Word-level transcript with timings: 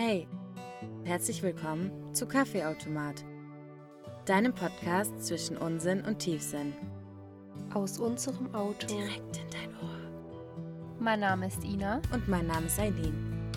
Hey, 0.00 0.28
herzlich 1.02 1.42
willkommen 1.42 2.14
zu 2.14 2.28
Kaffeeautomat, 2.28 3.24
deinem 4.26 4.54
Podcast 4.54 5.26
zwischen 5.26 5.56
Unsinn 5.56 6.02
und 6.02 6.20
Tiefsinn. 6.20 6.72
Aus 7.74 7.98
unserem 7.98 8.54
Auto. 8.54 8.86
Direkt 8.86 9.38
in 9.38 9.50
dein 9.50 9.74
Ohr. 9.82 10.94
Mein 11.00 11.18
Name 11.18 11.48
ist 11.48 11.64
Ina. 11.64 12.00
Und 12.12 12.28
mein 12.28 12.46
Name 12.46 12.66
ist 12.66 12.78
Eileen. 12.78 13.50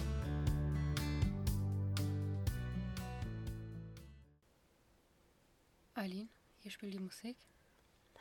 Eileen, 5.93 6.29
hier 6.57 6.71
spielt 6.71 6.95
die 6.95 6.99
Musik. 6.99 7.37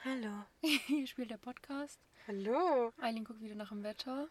Hallo. 0.04 0.44
Hier 0.60 1.06
spielt 1.06 1.30
der 1.30 1.38
Podcast. 1.38 1.98
Hallo. 2.28 2.92
Eileen 3.00 3.24
guckt 3.24 3.40
wieder 3.40 3.54
nach 3.54 3.70
dem 3.70 3.82
Wetter. 3.82 4.28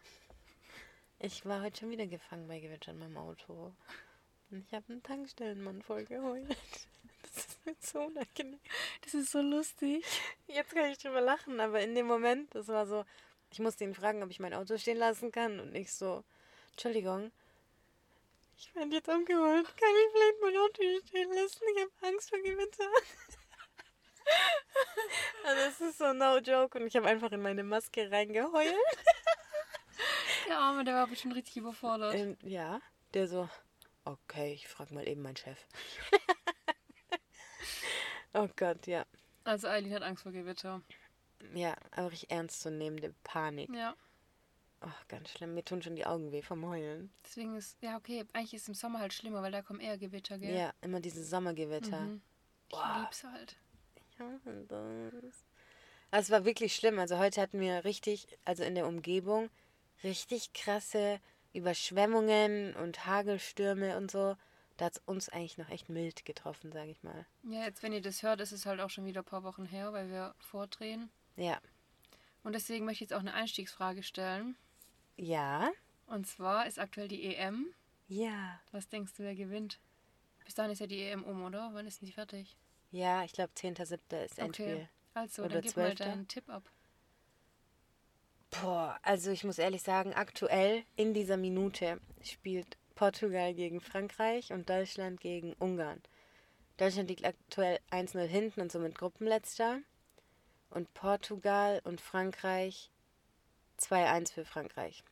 Ich 1.22 1.44
war 1.44 1.60
heute 1.60 1.80
schon 1.80 1.90
wieder 1.90 2.06
gefangen 2.06 2.48
bei 2.48 2.60
Gewitter 2.60 2.92
in 2.92 2.98
meinem 2.98 3.18
Auto. 3.18 3.74
Und 4.50 4.64
ich 4.66 4.72
habe 4.72 4.86
einen 4.88 5.02
Tankstellenmann 5.02 5.82
voll 5.82 6.04
geheult. 6.04 6.56
Das 7.22 7.46
ist 7.46 7.66
mir 7.66 7.76
so 7.78 8.00
unangenehm. 8.00 8.58
Das 9.02 9.14
ist 9.14 9.30
so 9.30 9.40
lustig. 9.40 10.04
Jetzt 10.48 10.74
kann 10.74 10.90
ich 10.90 10.98
drüber 10.98 11.20
lachen, 11.20 11.60
aber 11.60 11.80
in 11.80 11.94
dem 11.94 12.06
Moment, 12.06 12.52
das 12.54 12.66
war 12.68 12.86
so, 12.86 13.04
ich 13.52 13.60
musste 13.60 13.84
ihn 13.84 13.94
fragen, 13.94 14.22
ob 14.22 14.30
ich 14.30 14.40
mein 14.40 14.54
Auto 14.54 14.76
stehen 14.78 14.96
lassen 14.96 15.30
kann 15.30 15.60
und 15.60 15.74
ich 15.76 15.92
so, 15.92 16.24
Entschuldigung, 16.72 17.30
ich 18.56 18.74
werde 18.74 18.96
jetzt 18.96 19.08
umgeholt. 19.08 19.66
Kann 19.76 19.94
ich 19.94 20.12
vielleicht 20.12 20.40
mein 20.40 20.56
Auto 20.56 20.82
hier 20.82 21.00
stehen 21.06 21.32
lassen? 21.32 21.62
Ich 21.76 21.82
habe 21.82 21.92
Angst 22.08 22.30
vor 22.30 22.38
Gewitter. 22.40 22.88
Also 25.44 25.62
es 25.68 25.80
ist 25.80 25.98
so 25.98 26.12
no 26.12 26.38
joke 26.38 26.78
und 26.78 26.86
ich 26.86 26.94
habe 26.94 27.08
einfach 27.08 27.32
in 27.32 27.42
meine 27.42 27.64
Maske 27.64 28.10
reingeheult. 28.10 28.74
Der 30.48 30.58
Arme, 30.58 30.84
der 30.84 30.94
war 30.94 31.06
bestimmt 31.06 31.34
richtig 31.34 31.56
überfordert. 31.56 32.14
Ähm, 32.14 32.36
ja, 32.42 32.80
der 33.14 33.28
so, 33.28 33.48
okay, 34.04 34.54
ich 34.54 34.68
frage 34.68 34.94
mal 34.94 35.06
eben 35.06 35.22
meinen 35.22 35.36
Chef. 35.36 35.58
oh 38.34 38.48
Gott, 38.56 38.86
ja. 38.86 39.04
Also 39.44 39.68
Eileen 39.68 39.94
hat 39.94 40.02
Angst 40.02 40.22
vor 40.22 40.32
Gewitter. 40.32 40.82
Ja, 41.54 41.74
aber 41.92 42.10
richtig 42.10 42.30
ernstzunehmende 42.30 43.14
Panik. 43.24 43.70
Ja. 43.74 43.94
Oh, 44.82 44.88
ganz 45.08 45.30
schlimm. 45.30 45.54
Mir 45.54 45.64
tun 45.64 45.82
schon 45.82 45.94
die 45.94 46.06
Augen 46.06 46.32
weh 46.32 46.42
vom 46.42 46.66
Heulen. 46.66 47.12
Deswegen 47.24 47.56
ist, 47.56 47.76
ja 47.82 47.96
okay, 47.96 48.24
eigentlich 48.32 48.54
ist 48.54 48.68
im 48.68 48.74
Sommer 48.74 49.00
halt 49.00 49.12
schlimmer, 49.12 49.42
weil 49.42 49.52
da 49.52 49.62
kommen 49.62 49.80
eher 49.80 49.98
Gewitter, 49.98 50.38
gell? 50.38 50.54
Ja, 50.54 50.72
immer 50.80 51.00
diese 51.00 51.22
Sommergewitter. 51.22 52.00
Mhm. 52.00 52.22
Ich 52.68 52.76
Boah. 52.76 53.00
lieb's 53.00 53.24
halt. 53.24 53.56
Ich 54.10 54.20
hasse 54.20 54.64
das. 54.68 55.44
Also 56.10 56.26
es 56.26 56.30
war 56.30 56.44
wirklich 56.44 56.74
schlimm. 56.74 56.98
Also 56.98 57.18
heute 57.18 57.40
hatten 57.40 57.60
wir 57.60 57.84
richtig, 57.84 58.26
also 58.44 58.64
in 58.64 58.74
der 58.74 58.86
Umgebung, 58.86 59.50
richtig 60.02 60.52
krasse 60.52 61.20
Überschwemmungen 61.52 62.74
und 62.76 63.06
Hagelstürme 63.06 63.96
und 63.96 64.10
so. 64.10 64.36
Da 64.76 64.86
hat 64.86 64.96
es 64.96 65.02
uns 65.04 65.28
eigentlich 65.28 65.58
noch 65.58 65.68
echt 65.68 65.88
mild 65.88 66.24
getroffen, 66.24 66.72
sage 66.72 66.90
ich 66.90 67.02
mal. 67.02 67.26
Ja, 67.42 67.64
jetzt 67.64 67.82
wenn 67.82 67.92
ihr 67.92 68.00
das 68.00 68.22
hört, 68.22 68.40
ist 68.40 68.52
es 68.52 68.64
halt 68.64 68.80
auch 68.80 68.90
schon 68.90 69.04
wieder 69.04 69.20
ein 69.20 69.26
paar 69.26 69.42
Wochen 69.42 69.66
her, 69.66 69.92
weil 69.92 70.08
wir 70.08 70.34
vordrehen. 70.38 71.10
Ja. 71.36 71.60
Und 72.42 72.54
deswegen 72.54 72.86
möchte 72.86 73.04
ich 73.04 73.10
jetzt 73.10 73.16
auch 73.16 73.20
eine 73.20 73.34
Einstiegsfrage 73.34 74.02
stellen. 74.02 74.56
Ja. 75.16 75.70
Und 76.06 76.26
zwar 76.26 76.66
ist 76.66 76.78
aktuell 76.78 77.08
die 77.08 77.34
EM. 77.34 77.74
Ja. 78.08 78.58
Was 78.72 78.88
denkst 78.88 79.12
du, 79.14 79.22
wer 79.22 79.34
gewinnt? 79.34 79.78
Bis 80.44 80.54
dahin 80.54 80.72
ist 80.72 80.80
ja 80.80 80.86
die 80.86 81.02
EM 81.02 81.24
um, 81.24 81.44
oder? 81.44 81.70
Wann 81.74 81.86
ist 81.86 82.00
denn 82.00 82.06
die 82.06 82.12
fertig? 82.12 82.56
Ja, 82.90 83.22
ich 83.22 83.32
glaube 83.32 83.52
10.7. 83.54 84.24
ist 84.24 84.38
Endspiel. 84.38 84.88
Also, 85.14 85.42
Oder 85.42 85.54
dann 85.54 85.62
gib 85.62 85.76
mal 85.76 85.94
12.. 85.94 85.98
deinen 85.98 86.28
Tipp 86.28 86.48
ab. 86.48 86.62
Boah, 88.50 88.98
also 89.02 89.30
ich 89.30 89.44
muss 89.44 89.58
ehrlich 89.58 89.82
sagen, 89.82 90.12
aktuell 90.12 90.82
in 90.96 91.14
dieser 91.14 91.36
Minute 91.36 92.00
spielt 92.22 92.76
Portugal 92.94 93.54
gegen 93.54 93.80
Frankreich 93.80 94.52
und 94.52 94.68
Deutschland 94.68 95.20
gegen 95.20 95.54
Ungarn. 95.54 96.02
Deutschland 96.76 97.08
liegt 97.08 97.24
aktuell 97.24 97.78
1-0 97.90 98.24
hinten 98.24 98.60
und 98.60 98.72
somit 98.72 98.96
Gruppenletzter. 98.98 99.80
Und 100.70 100.92
Portugal 100.94 101.80
und 101.84 102.00
Frankreich 102.00 102.90
2-1 103.78 104.32
für 104.32 104.44
Frankreich. 104.44 105.02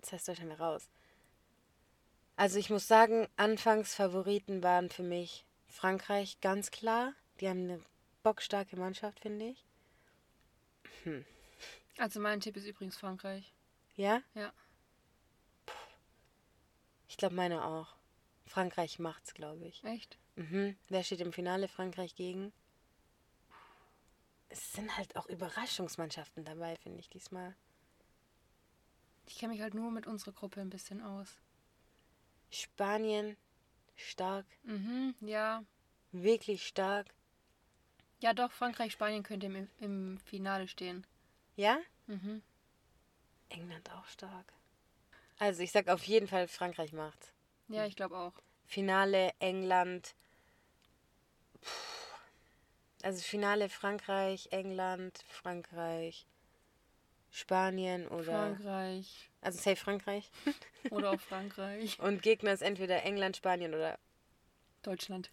Das 0.00 0.12
heißt 0.12 0.28
Deutschland 0.28 0.50
wäre 0.50 0.62
raus. 0.62 0.88
Also 2.36 2.58
ich 2.58 2.70
muss 2.70 2.86
sagen, 2.86 3.28
Anfangsfavoriten 3.36 4.62
waren 4.62 4.90
für 4.90 5.02
mich 5.02 5.44
Frankreich 5.68 6.40
ganz 6.40 6.70
klar. 6.70 7.14
Die 7.40 7.48
haben 7.48 7.64
eine 7.64 7.80
bockstarke 8.22 8.76
Mannschaft, 8.76 9.20
finde 9.20 9.54
ich. 11.04 11.24
Also, 11.98 12.20
mein 12.20 12.40
Tipp 12.40 12.56
ist 12.56 12.66
übrigens 12.66 12.96
Frankreich. 12.96 13.52
Ja? 13.96 14.22
Ja. 14.34 14.52
Ich 17.08 17.16
glaube, 17.16 17.34
meine 17.34 17.64
auch. 17.64 17.94
Frankreich 18.46 18.98
macht's, 18.98 19.34
glaube 19.34 19.64
ich. 19.66 19.82
Echt? 19.84 20.18
Mhm. 20.36 20.76
Wer 20.88 21.02
steht 21.04 21.20
im 21.20 21.32
Finale? 21.32 21.68
Frankreich 21.68 22.14
gegen? 22.14 22.52
Es 24.48 24.72
sind 24.72 24.96
halt 24.96 25.16
auch 25.16 25.26
Überraschungsmannschaften 25.26 26.44
dabei, 26.44 26.76
finde 26.76 27.00
ich 27.00 27.08
diesmal. 27.08 27.54
Ich 29.26 29.38
kenne 29.38 29.52
mich 29.52 29.62
halt 29.62 29.74
nur 29.74 29.90
mit 29.90 30.06
unserer 30.06 30.32
Gruppe 30.32 30.60
ein 30.60 30.70
bisschen 30.70 31.00
aus. 31.02 31.38
Spanien, 32.50 33.36
stark, 33.96 34.46
Mhm, 34.64 35.14
ja. 35.20 35.64
wirklich 36.12 36.66
stark. 36.66 37.06
Ja, 38.20 38.32
doch, 38.32 38.52
Frankreich, 38.52 38.92
Spanien 38.92 39.22
könnte 39.22 39.46
im, 39.46 39.68
im 39.80 40.18
Finale 40.18 40.68
stehen. 40.68 41.06
Ja? 41.56 41.78
Mhm. 42.06 42.42
England 43.48 43.90
auch 43.92 44.06
stark. 44.06 44.52
Also 45.38 45.62
ich 45.62 45.72
sag 45.72 45.88
auf 45.88 46.04
jeden 46.04 46.28
Fall, 46.28 46.48
Frankreich 46.48 46.92
macht's. 46.92 47.32
Ja, 47.68 47.86
ich 47.86 47.96
glaube 47.96 48.16
auch. 48.16 48.32
Finale 48.66 49.32
England. 49.38 50.14
Puh. 51.60 51.70
Also 53.02 53.22
Finale 53.22 53.68
Frankreich, 53.68 54.48
England, 54.50 55.22
Frankreich, 55.28 56.26
Spanien 57.30 58.08
oder. 58.08 58.24
Frankreich. 58.24 59.30
Also 59.42 59.58
safe 59.58 59.76
Frankreich. 59.76 60.30
Oder 60.90 61.10
auch 61.10 61.20
Frankreich. 61.28 61.98
Und 61.98 62.22
Gegner 62.22 62.52
ist 62.52 62.62
entweder 62.62 63.02
England, 63.02 63.36
Spanien 63.36 63.74
oder. 63.74 63.98
Deutschland. 64.82 65.30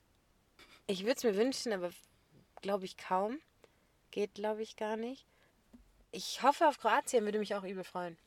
Ich 0.87 1.01
würde 1.03 1.15
es 1.15 1.23
mir 1.23 1.35
wünschen, 1.35 1.71
aber 1.73 1.91
glaube 2.61 2.85
ich 2.85 2.97
kaum. 2.97 3.39
Geht, 4.11 4.33
glaube 4.33 4.61
ich, 4.61 4.75
gar 4.75 4.97
nicht. 4.97 5.25
Ich 6.11 6.41
hoffe 6.43 6.67
auf 6.67 6.77
Kroatien, 6.79 7.23
würde 7.25 7.39
mich 7.39 7.55
auch 7.55 7.63
übel 7.63 7.83
freuen. 7.83 8.17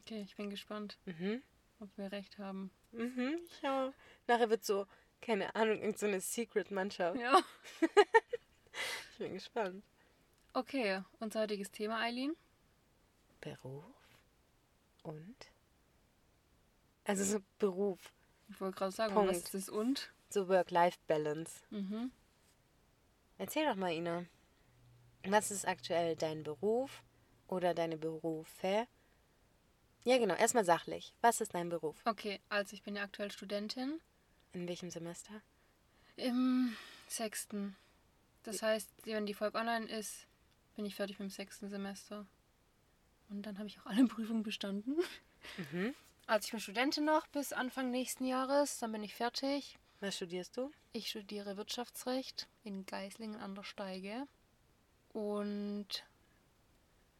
Okay, 0.00 0.22
ich 0.22 0.36
bin 0.36 0.50
gespannt, 0.50 0.98
Mhm. 1.06 1.42
ob 1.80 1.88
wir 1.96 2.12
recht 2.12 2.38
haben. 2.38 2.70
Mhm. 2.92 3.38
Ich 3.46 3.66
auch. 3.66 3.92
Nachher 4.26 4.50
wird 4.50 4.64
so, 4.64 4.86
keine 5.20 5.54
Ahnung, 5.56 5.76
irgendeine 5.76 5.98
so 5.98 6.06
eine 6.06 6.20
Secret-Mannschaft. 6.20 7.18
Ja. 7.20 7.40
Ich 9.12 9.18
bin 9.18 9.32
gespannt. 9.34 9.82
Okay, 10.52 11.02
unser 11.18 11.40
heutiges 11.40 11.72
Thema, 11.72 11.98
Eileen. 12.00 12.36
Beruf 13.40 13.84
und? 15.02 15.34
Also 17.02 17.24
so 17.24 17.40
Beruf, 17.58 17.98
Ich 18.48 18.60
wollte 18.60 18.76
gerade 18.78 18.92
sagen, 18.92 19.14
Punkt. 19.14 19.30
was 19.30 19.38
ist 19.38 19.54
das 19.54 19.68
und? 19.68 20.12
so 20.30 20.46
Work-Life-Balance. 20.48 21.62
Mhm. 21.70 22.12
Erzähl 23.38 23.66
doch 23.66 23.74
mal, 23.74 23.92
Ina. 23.92 24.26
Was 25.30 25.50
ist 25.50 25.66
aktuell 25.66 26.16
dein 26.16 26.42
Beruf 26.42 27.02
oder 27.46 27.74
deine 27.74 27.96
Berufe? 27.96 28.86
Ja, 30.04 30.16
genau. 30.18 30.34
Erstmal 30.34 30.64
sachlich. 30.64 31.12
Was 31.20 31.40
ist 31.40 31.54
dein 31.54 31.68
Beruf? 31.68 32.00
Okay, 32.04 32.40
also 32.48 32.74
ich 32.74 32.82
bin 32.82 32.96
ja 32.96 33.02
aktuell 33.02 33.30
Studentin 33.30 34.00
In 34.52 34.66
welchem 34.68 34.90
Semester? 34.90 35.42
im 36.16 36.76
sechsten. 37.06 37.76
Das 38.42 38.62
heißt, 38.62 38.90
wenn 39.04 39.26
die 39.26 39.34
Folge 39.34 39.56
online 39.58 39.86
ist, 39.86 40.26
bin 40.74 40.84
ich 40.84 40.94
fertig 40.96 41.18
mit 41.18 41.28
dem 41.28 41.30
sechsten 41.30 41.68
Semester. 41.68 42.26
Und 43.28 43.42
dann 43.42 43.58
habe 43.58 43.68
ich 43.68 43.78
auch 43.78 43.86
alle 43.86 44.04
Prüfungen 44.08 44.42
bestanden. 44.42 44.96
Mhm. 45.72 45.94
Also 46.26 46.46
ich 46.46 46.50
bin 46.50 46.60
Studentin 46.60 47.04
noch 47.04 47.26
bis 47.28 47.52
Anfang 47.52 47.90
nächsten 47.90 48.24
Jahres, 48.24 48.78
dann 48.78 48.92
bin 48.92 49.02
ich 49.04 49.14
fertig. 49.14 49.78
Was 50.00 50.16
studierst 50.16 50.56
du? 50.56 50.70
Ich 50.92 51.08
studiere 51.10 51.56
Wirtschaftsrecht 51.56 52.48
in 52.64 52.84
Geislingen 52.86 53.40
an 53.40 53.54
der 53.54 53.64
Steige. 53.64 54.26
Und 55.12 56.04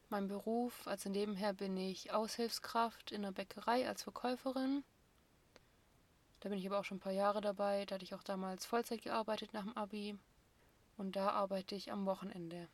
mein 0.09 0.27
Beruf, 0.27 0.87
also 0.87 1.09
nebenher 1.09 1.53
bin 1.53 1.77
ich 1.77 2.11
Aushilfskraft 2.11 3.11
in 3.11 3.21
der 3.21 3.31
Bäckerei 3.31 3.87
als 3.87 4.03
Verkäuferin. 4.03 4.83
Da 6.39 6.49
bin 6.49 6.57
ich 6.57 6.65
aber 6.65 6.79
auch 6.79 6.85
schon 6.85 6.97
ein 6.97 7.01
paar 7.01 7.11
Jahre 7.11 7.41
dabei. 7.41 7.85
Da 7.85 7.95
hatte 7.95 8.05
ich 8.05 8.15
auch 8.15 8.23
damals 8.23 8.65
Vollzeit 8.65 9.01
gearbeitet 9.01 9.53
nach 9.53 9.63
dem 9.63 9.75
Abi. 9.75 10.17
Und 10.97 11.15
da 11.15 11.31
arbeite 11.31 11.75
ich 11.75 11.91
am 11.91 12.05
Wochenende. 12.05 12.69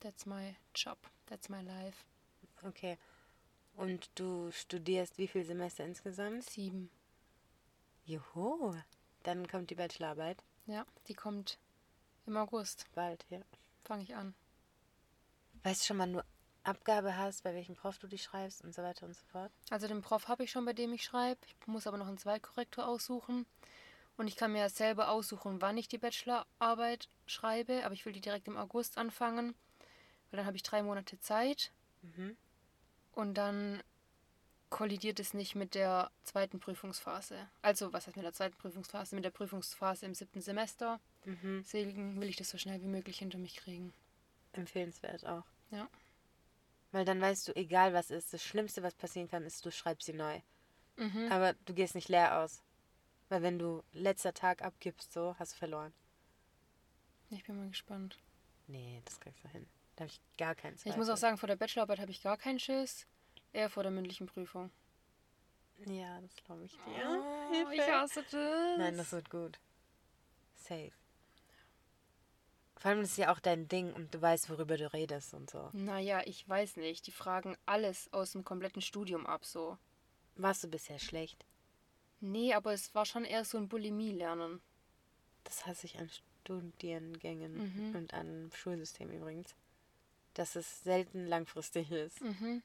That's 0.00 0.26
my 0.26 0.54
job. 0.74 0.98
That's 1.26 1.48
my 1.48 1.62
life. 1.62 2.04
Okay. 2.62 2.98
Und 3.76 4.10
du 4.14 4.50
studierst 4.52 5.18
wie 5.18 5.28
viele 5.28 5.44
Semester 5.44 5.84
insgesamt? 5.84 6.44
Sieben. 6.44 6.90
Juhu. 8.04 8.74
Dann 9.22 9.48
kommt 9.48 9.70
die 9.70 9.74
Bachelorarbeit. 9.74 10.42
Ja, 10.66 10.86
die 11.08 11.14
kommt 11.14 11.58
im 12.26 12.36
August. 12.36 12.86
Bald, 12.94 13.24
ja. 13.30 13.40
Fange 13.84 14.02
ich 14.02 14.14
an. 14.14 14.34
Weißt 15.62 15.82
du 15.82 15.86
schon, 15.86 15.98
wann 15.98 16.12
du 16.14 16.24
Abgabe 16.62 17.16
hast, 17.16 17.42
bei 17.42 17.54
welchem 17.54 17.74
Prof 17.74 17.98
du 17.98 18.06
die 18.06 18.18
schreibst 18.18 18.62
und 18.64 18.74
so 18.74 18.82
weiter 18.82 19.06
und 19.06 19.14
so 19.14 19.24
fort? 19.26 19.52
Also 19.70 19.86
den 19.86 20.00
Prof 20.00 20.28
habe 20.28 20.44
ich 20.44 20.50
schon, 20.50 20.64
bei 20.64 20.72
dem 20.72 20.92
ich 20.92 21.04
schreibe. 21.04 21.40
Ich 21.46 21.66
muss 21.66 21.86
aber 21.86 21.98
noch 21.98 22.08
einen 22.08 22.18
Zweitkorrektor 22.18 22.86
aussuchen. 22.86 23.46
Und 24.16 24.28
ich 24.28 24.36
kann 24.36 24.52
mir 24.52 24.68
selber 24.70 25.10
aussuchen, 25.10 25.60
wann 25.60 25.76
ich 25.76 25.88
die 25.88 25.98
Bachelorarbeit 25.98 27.08
schreibe. 27.26 27.84
Aber 27.84 27.94
ich 27.94 28.06
will 28.06 28.12
die 28.12 28.20
direkt 28.20 28.48
im 28.48 28.56
August 28.56 28.96
anfangen, 28.96 29.54
weil 30.30 30.38
dann 30.38 30.46
habe 30.46 30.56
ich 30.56 30.62
drei 30.62 30.82
Monate 30.82 31.18
Zeit. 31.20 31.72
Mhm. 32.02 32.36
Und 33.12 33.34
dann 33.34 33.82
kollidiert 34.70 35.20
es 35.20 35.34
nicht 35.34 35.54
mit 35.54 35.74
der 35.74 36.10
zweiten 36.22 36.58
Prüfungsphase. 36.58 37.48
Also, 37.62 37.92
was 37.92 38.06
heißt 38.06 38.16
mit 38.16 38.24
der 38.24 38.32
zweiten 38.32 38.56
Prüfungsphase? 38.56 39.14
Mit 39.14 39.24
der 39.24 39.30
Prüfungsphase 39.30 40.06
im 40.06 40.14
siebten 40.14 40.40
Semester. 40.40 41.00
Mhm. 41.24 41.62
Deswegen 41.64 42.20
will 42.20 42.28
ich 42.28 42.36
das 42.36 42.50
so 42.50 42.58
schnell 42.58 42.80
wie 42.82 42.88
möglich 42.88 43.18
hinter 43.18 43.38
mich 43.38 43.56
kriegen. 43.56 43.92
Empfehlenswert 44.52 45.26
auch. 45.26 45.44
Ja. 45.70 45.88
Weil 46.92 47.04
dann 47.04 47.20
weißt 47.20 47.48
du, 47.48 47.56
egal 47.56 47.92
was 47.92 48.10
ist, 48.10 48.32
das 48.32 48.42
Schlimmste, 48.42 48.82
was 48.82 48.94
passieren 48.94 49.28
kann, 49.28 49.44
ist, 49.44 49.64
du 49.66 49.70
schreibst 49.70 50.06
sie 50.06 50.12
neu. 50.12 50.40
Mhm. 50.96 51.30
Aber 51.30 51.54
du 51.64 51.74
gehst 51.74 51.94
nicht 51.94 52.08
leer 52.08 52.38
aus. 52.38 52.62
Weil 53.28 53.42
wenn 53.42 53.58
du 53.58 53.82
letzter 53.92 54.32
Tag 54.32 54.62
abgibst, 54.62 55.12
so, 55.12 55.34
hast 55.38 55.54
du 55.54 55.56
verloren. 55.56 55.92
Ich 57.30 57.44
bin 57.44 57.56
mal 57.56 57.68
gespannt. 57.68 58.18
Nee, 58.68 59.02
das 59.04 59.18
kriegst 59.18 59.42
du 59.42 59.48
hin. 59.48 59.66
Da 59.96 60.04
habe 60.04 60.12
ich 60.12 60.20
gar 60.36 60.54
keinen 60.54 60.76
Zweifel. 60.76 60.90
Ich 60.92 60.96
muss 60.96 61.08
auch 61.08 61.16
sagen, 61.16 61.36
vor 61.36 61.46
der 61.46 61.56
Bachelorarbeit 61.56 62.00
habe 62.00 62.10
ich 62.10 62.22
gar 62.22 62.36
keinen 62.36 62.58
Schiss. 62.58 63.06
Eher 63.54 63.70
vor 63.70 63.82
der 63.84 63.92
mündlichen 63.92 64.26
Prüfung. 64.26 64.70
Ja, 65.86 66.20
das 66.20 66.34
glaube 66.44 66.64
ich 66.64 66.72
dir. 66.72 67.24
Oh, 67.66 67.70
ich 67.70 67.80
hasse 67.80 68.22
das. 68.22 68.78
Nein, 68.78 68.96
das 68.96 69.12
wird 69.12 69.30
gut. 69.30 69.58
Safe. 70.56 70.92
Vor 72.76 72.90
allem 72.90 73.00
ist 73.00 73.12
es 73.12 73.16
ja 73.16 73.32
auch 73.32 73.38
dein 73.40 73.66
Ding 73.68 73.92
und 73.94 74.12
du 74.14 74.20
weißt, 74.20 74.50
worüber 74.50 74.76
du 74.76 74.92
redest 74.92 75.32
und 75.34 75.48
so. 75.48 75.70
Naja, 75.72 76.22
ich 76.26 76.46
weiß 76.48 76.76
nicht. 76.76 77.06
Die 77.06 77.12
fragen 77.12 77.56
alles 77.64 78.12
aus 78.12 78.32
dem 78.32 78.44
kompletten 78.44 78.82
Studium 78.82 79.24
ab, 79.26 79.44
so. 79.44 79.78
Warst 80.36 80.64
du 80.64 80.68
bisher 80.68 80.98
schlecht? 80.98 81.44
Nee, 82.20 82.54
aber 82.54 82.72
es 82.72 82.94
war 82.94 83.06
schon 83.06 83.24
eher 83.24 83.44
so 83.44 83.56
ein 83.56 83.68
Bulimie-Lernen. 83.68 84.60
Das 85.44 85.64
hasse 85.66 85.86
ich 85.86 85.98
an 85.98 86.10
Studiengängen 86.42 87.54
Mhm. 87.90 87.94
und 87.96 88.14
an 88.14 88.50
Schulsystem 88.54 89.10
übrigens. 89.10 89.54
Dass 90.34 90.56
es 90.56 90.82
selten 90.82 91.26
langfristig 91.26 91.90
ist. 91.92 92.20
Mhm. 92.20 92.62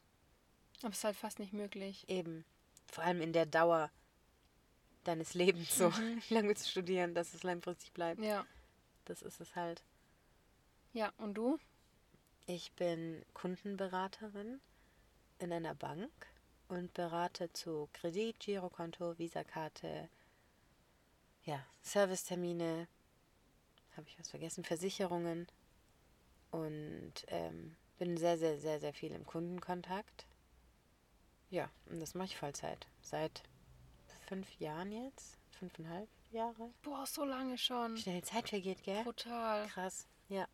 Aber 0.82 0.92
es 0.92 1.00
ist 1.00 1.04
halt 1.04 1.18
fast 1.18 1.40
nicht 1.40 1.54
möglich. 1.54 2.08
Eben. 2.08 2.46
Vor 2.88 3.04
allem 3.04 3.22
in 3.22 3.34
der 3.34 3.46
Dauer 3.46 3.92
deines 5.04 5.34
Lebens 5.34 5.76
so. 5.76 5.90
Mhm. 5.90 6.22
Wie 6.28 6.34
lange 6.34 6.50
willst 6.50 6.66
du 6.66 6.70
studieren, 6.70 7.14
dass 7.14 7.34
es 7.34 7.44
langfristig 7.44 7.92
bleibt? 7.94 8.22
Ja. 8.22 8.46
Das 9.06 9.22
ist 9.22 9.40
es 9.42 9.56
halt. 9.56 9.84
Ja, 10.94 11.12
und 11.18 11.36
du? 11.36 11.60
Ich 12.46 12.72
bin 12.74 13.24
Kundenberaterin 13.34 14.60
in 15.40 15.54
einer 15.54 15.76
Bank 15.76 16.12
und 16.68 16.94
berate 16.94 17.52
zu 17.54 17.90
Kredit, 17.94 18.40
Girokonto, 18.40 19.18
Visakarte, 19.18 20.10
ja, 21.44 21.64
Servicetermine, 21.82 22.88
habe 23.96 24.08
ich 24.08 24.20
was 24.20 24.30
vergessen, 24.30 24.64
Versicherungen 24.64 25.48
und 26.52 27.14
ähm, 27.28 27.76
bin 27.98 28.18
sehr, 28.18 28.38
sehr, 28.38 28.60
sehr, 28.60 28.80
sehr 28.80 28.94
viel 28.94 29.12
im 29.12 29.26
Kundenkontakt. 29.26 30.26
Ja, 31.50 31.70
und 31.88 32.00
das 32.00 32.14
mache 32.14 32.28
ich 32.28 32.38
Vollzeit. 32.38 32.88
Seit 33.02 33.44
fünf 34.28 34.60
Jahren 34.60 34.92
jetzt, 34.92 35.38
fünfeinhalb 35.58 36.08
Jahre. 36.32 36.72
Boah, 36.84 37.06
so 37.08 37.26
lange 37.26 37.58
schon. 37.58 37.96
Wie 37.96 38.02
schnell 38.02 38.22
die 38.22 38.28
Zeit 38.28 38.50
vergeht, 38.50 38.84
gell? 38.84 39.04
Total. 39.04 39.68
Krass, 39.68 40.08
ja. 40.28 40.48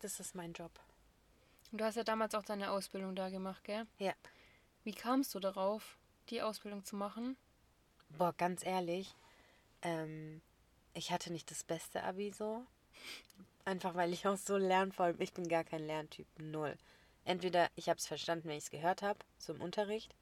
Das 0.00 0.20
ist 0.20 0.34
mein 0.34 0.52
Job. 0.52 0.72
Und 1.70 1.80
du 1.80 1.84
hast 1.84 1.96
ja 1.96 2.04
damals 2.04 2.34
auch 2.34 2.42
deine 2.42 2.70
Ausbildung 2.70 3.16
da 3.16 3.30
gemacht, 3.30 3.64
gell? 3.64 3.86
Ja. 3.98 4.12
Wie 4.84 4.92
kamst 4.92 5.34
du 5.34 5.40
darauf, 5.40 5.96
die 6.28 6.42
Ausbildung 6.42 6.84
zu 6.84 6.96
machen? 6.96 7.36
Boah, 8.10 8.34
ganz 8.36 8.66
ehrlich, 8.66 9.14
ähm, 9.80 10.42
ich 10.92 11.10
hatte 11.12 11.32
nicht 11.32 11.50
das 11.50 11.64
beste 11.64 12.02
Abi 12.02 12.30
so. 12.30 12.66
Einfach 13.64 13.94
weil 13.94 14.12
ich 14.12 14.26
auch 14.26 14.36
so 14.36 14.56
lernvoll 14.56 15.14
bin. 15.14 15.22
Ich 15.22 15.32
bin 15.32 15.48
gar 15.48 15.64
kein 15.64 15.86
Lerntyp. 15.86 16.26
Null. 16.38 16.76
Entweder 17.24 17.68
ich 17.76 17.88
habe 17.88 17.98
es 17.98 18.06
verstanden, 18.06 18.48
wenn 18.48 18.56
ich 18.56 18.64
es 18.64 18.70
gehört 18.70 19.02
habe, 19.02 19.18
so 19.38 19.52
im 19.52 19.60
Unterricht, 19.60 20.14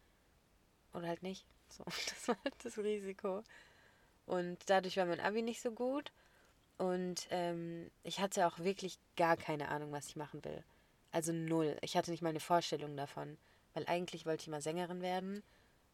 oder 0.93 1.09
halt 1.09 1.23
nicht. 1.23 1.45
So, 1.69 1.85
das 2.09 2.29
war 2.29 2.37
halt 2.45 2.55
das 2.63 2.79
Risiko. 2.79 3.43
Und 4.27 4.59
dadurch 4.67 4.97
war 4.97 5.07
mein 5.07 5.21
Abi 5.21 5.43
nicht 5.43 5.61
so 5.61 5.73
gut. 5.73 6.13
Und 6.79 7.27
ähm, 7.31 7.91
ich 8.03 8.21
hatte 8.21 8.47
auch 8.47 8.59
wirklich 8.59 8.99
gar 9.17 9.37
keine 9.37 9.69
Ahnung, 9.69 9.93
was 9.93 10.09
ich 10.09 10.17
machen 10.17 10.45
will. 10.45 10.65
Also 11.13 11.33
null. 11.33 11.77
Ich 11.83 11.97
hatte 11.97 12.11
nicht 12.11 12.23
mal 12.23 12.31
eine 12.31 12.41
Vorstellung 12.41 12.97
davon. 12.97 13.37
Weil 13.75 13.87
eigentlich 13.87 14.27
wollte 14.27 14.43
ich 14.43 14.49
mal 14.49 14.63
Sängerin 14.63 15.03
werden. 15.03 15.43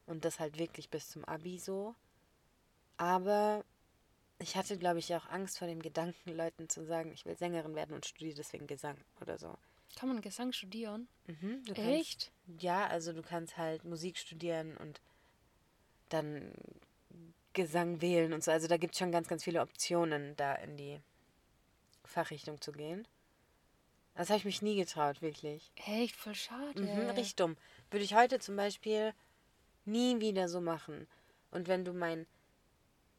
Und 0.07 0.25
das 0.25 0.39
halt 0.39 0.59
wirklich 0.59 0.91
bis 0.91 1.09
zum 1.09 1.25
Abi 1.25 1.59
so. 1.59 1.95
Aber 2.97 3.65
ich 4.39 4.57
hatte, 4.57 4.79
glaube 4.79 4.99
ich, 4.99 5.15
auch 5.15 5.29
Angst 5.29 5.59
vor 5.59 5.67
dem 5.67 5.83
Gedanken, 5.83 6.37
Leuten 6.37 6.69
zu 6.69 6.85
sagen, 6.85 7.11
ich 7.13 7.25
will 7.25 7.37
Sängerin 7.37 7.75
werden 7.75 7.95
und 7.95 8.07
studiere 8.07 8.37
deswegen 8.37 8.67
Gesang 8.67 8.97
oder 9.21 9.39
so. 9.39 9.57
Kann 9.95 10.09
man 10.09 10.21
Gesang 10.21 10.53
studieren? 10.53 11.09
Mhm, 11.27 11.65
du 11.65 11.73
Echt? 11.75 12.33
Kannst, 12.47 12.63
ja, 12.63 12.87
also 12.87 13.13
du 13.13 13.23
kannst 13.23 13.57
halt 13.57 13.85
Musik 13.85 14.19
studieren 14.19 14.77
und 14.77 15.01
dann 16.09 16.53
Gesang 17.53 18.01
wählen 18.01 18.33
und 18.33 18.45
so. 18.45 18.51
Also 18.51 18.69
da 18.69 18.77
gibt 18.77 18.95
es 18.95 18.99
schon 18.99 19.13
ganz, 19.13 19.29
ganz 19.29 19.45
viele 19.45 19.63
Optionen, 19.63 20.37
da 20.37 20.55
in 20.55 20.77
die 20.77 21.01
Fachrichtung 22.05 22.61
zu 22.61 22.73
gehen. 22.73 23.07
Das 24.15 24.29
habe 24.29 24.39
ich 24.39 24.45
mich 24.45 24.63
nie 24.63 24.77
getraut, 24.77 25.21
wirklich. 25.21 25.71
Echt, 25.77 26.17
voll 26.17 26.35
schade. 26.35 26.81
Mhm, 26.81 27.11
richtig 27.11 27.37
dumm. 27.37 27.57
Würde 27.91 28.05
ich 28.05 28.15
heute 28.15 28.39
zum 28.39 28.57
Beispiel 28.57 29.13
nie 29.85 30.21
wieder 30.21 30.49
so 30.49 30.61
machen. 30.61 31.07
Und 31.51 31.69
wenn 31.69 31.85
du 31.85 31.93
mein, 31.93 32.27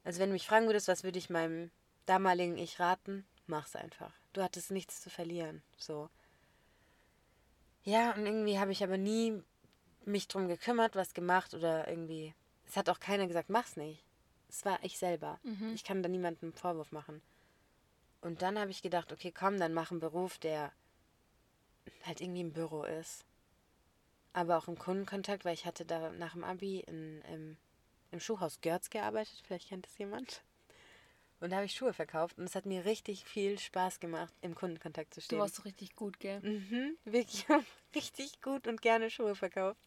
also 0.04 0.20
wenn 0.20 0.30
du 0.30 0.34
mich 0.34 0.48
fragen 0.48 0.66
würdest, 0.66 0.88
was 0.88 1.04
würde 1.04 1.20
ich 1.20 1.30
meinem 1.30 1.72
damaligen 2.06 2.58
Ich 2.58 2.80
raten, 2.80 3.26
mach's 3.46 3.76
einfach. 3.76 4.14
Du 4.34 4.42
hattest 4.42 4.72
nichts 4.72 5.02
zu 5.02 5.10
verlieren. 5.10 5.62
So. 5.78 6.10
Ja, 7.88 8.14
und 8.16 8.26
irgendwie 8.26 8.60
habe 8.60 8.74
ich 8.74 8.84
aber 8.84 8.98
nie 8.98 9.42
mich 10.04 10.28
drum 10.28 10.50
gekümmert, 10.50 10.98
was 10.98 11.14
gemacht 11.14 11.54
oder 11.54 11.88
irgendwie. 11.88 12.34
Es 12.68 12.76
hat 12.76 12.90
auch 12.90 13.00
keiner 13.00 13.28
gesagt, 13.28 13.50
mach's 13.50 13.78
nicht. 13.78 14.04
Es 14.50 14.66
war 14.66 14.78
ich 14.84 14.98
selber. 14.98 15.40
Mhm. 15.44 15.72
Ich 15.74 15.86
kann 15.86 16.04
da 16.04 16.10
niemandem 16.10 16.50
einen 16.50 16.54
Vorwurf 16.54 16.92
machen. 16.92 17.22
Und 18.20 18.42
dann 18.42 18.60
habe 18.60 18.72
ich 18.72 18.82
gedacht, 18.82 19.14
okay, 19.14 19.32
komm, 19.32 19.58
dann 19.58 19.74
mach 19.74 19.92
einen 19.92 20.02
Beruf, 20.02 20.38
der 20.38 20.74
halt 22.06 22.20
irgendwie 22.20 22.42
im 22.42 22.52
Büro 22.52 22.84
ist. 22.84 23.24
Aber 24.34 24.58
auch 24.58 24.68
im 24.68 24.78
Kundenkontakt, 24.78 25.46
weil 25.46 25.54
ich 25.54 25.66
hatte 25.66 25.86
da 25.86 26.12
nach 26.12 26.34
dem 26.34 26.44
Abi 26.44 26.82
in, 26.82 27.22
im, 27.32 27.58
im 28.12 28.20
Schuhhaus 28.20 28.60
Görz 28.60 28.90
gearbeitet. 28.90 29.42
Vielleicht 29.46 29.70
kennt 29.70 29.86
das 29.86 29.98
jemand. 29.98 30.42
Und 31.40 31.52
da 31.52 31.58
habe 31.58 31.66
ich 31.66 31.74
Schuhe 31.76 31.94
verkauft 31.94 32.38
und 32.40 32.46
es 32.46 32.56
hat 32.56 32.66
mir 32.66 32.86
richtig 32.86 33.24
viel 33.26 33.60
Spaß 33.60 34.00
gemacht, 34.00 34.34
im 34.42 34.56
Kundenkontakt 34.56 35.14
zu 35.14 35.20
Du 35.20 35.26
stehen. 35.26 35.40
warst 35.40 35.56
so 35.56 35.64
richtig 35.64 35.96
gut, 35.96 36.20
gell? 36.20 36.40
Mhm, 36.42 36.98
wirklich 37.06 37.46
richtig 37.96 38.42
gut 38.42 38.68
und 38.68 38.82
gerne 38.82 39.10
Schuhe 39.12 39.36
verkauft. 39.36 39.80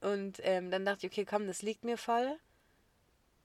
Und 0.00 0.40
ähm, 0.42 0.70
dann 0.70 0.84
dachte 0.84 1.06
ich, 1.06 1.12
okay, 1.12 1.24
komm, 1.24 1.46
das 1.46 1.62
liegt 1.62 1.84
mir 1.84 1.96
voll. 1.96 2.38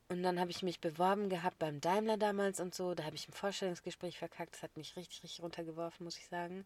Und 0.10 0.24
dann 0.24 0.40
habe 0.40 0.52
ich 0.52 0.62
mich 0.64 0.80
beworben 0.82 1.30
gehabt 1.30 1.58
beim 1.60 1.80
Daimler 1.80 2.18
damals 2.18 2.60
und 2.60 2.76
so. 2.76 2.96
Da 2.96 3.06
habe 3.06 3.16
ich 3.16 3.30
ein 3.30 3.34
Vorstellungsgespräch 3.34 4.18
verkackt. 4.18 4.56
Das 4.56 4.64
hat 4.64 4.76
mich 4.76 4.96
richtig, 4.98 5.24
richtig 5.24 5.42
runtergeworfen, 5.42 6.04
muss 6.04 6.18
ich 6.18 6.28
sagen. 6.28 6.66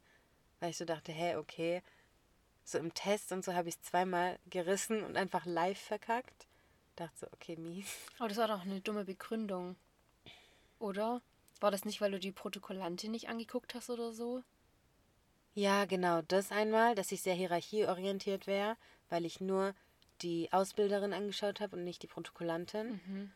Weil 0.59 0.71
ich 0.71 0.77
so 0.77 0.85
dachte, 0.85 1.11
hä, 1.11 1.35
okay. 1.35 1.83
So 2.63 2.79
im 2.79 2.93
Test 2.95 3.31
und 3.31 3.45
so 3.45 3.53
habe 3.53 3.69
ich 3.69 3.75
es 3.75 3.81
zweimal 3.83 4.39
gerissen 4.49 5.03
und 5.03 5.17
einfach 5.17 5.45
live 5.45 5.79
verkackt. 5.79 6.47
Dachte 6.95 7.17
so, 7.19 7.27
okay, 7.33 7.55
mies. 7.57 7.85
Aber 8.17 8.29
das 8.29 8.37
war 8.37 8.47
doch 8.47 8.61
eine 8.61 8.81
dumme 8.81 9.05
Begründung. 9.05 9.75
Oder? 10.85 11.21
War 11.61 11.71
das 11.71 11.83
nicht, 11.83 11.99
weil 11.99 12.11
du 12.11 12.19
die 12.19 12.31
Protokollantin 12.31 13.09
nicht 13.11 13.27
angeguckt 13.27 13.73
hast 13.73 13.89
oder 13.89 14.11
so? 14.11 14.43
Ja, 15.55 15.85
genau, 15.85 16.21
das 16.21 16.51
einmal, 16.51 16.93
dass 16.93 17.11
ich 17.11 17.23
sehr 17.23 17.33
hierarchieorientiert 17.33 18.45
wäre, 18.45 18.77
weil 19.09 19.25
ich 19.25 19.41
nur 19.41 19.73
die 20.21 20.51
Ausbilderin 20.51 21.13
angeschaut 21.13 21.59
habe 21.59 21.75
und 21.75 21.83
nicht 21.83 22.03
die 22.03 22.07
Protokollantin. 22.07 23.01
Mhm. 23.07 23.31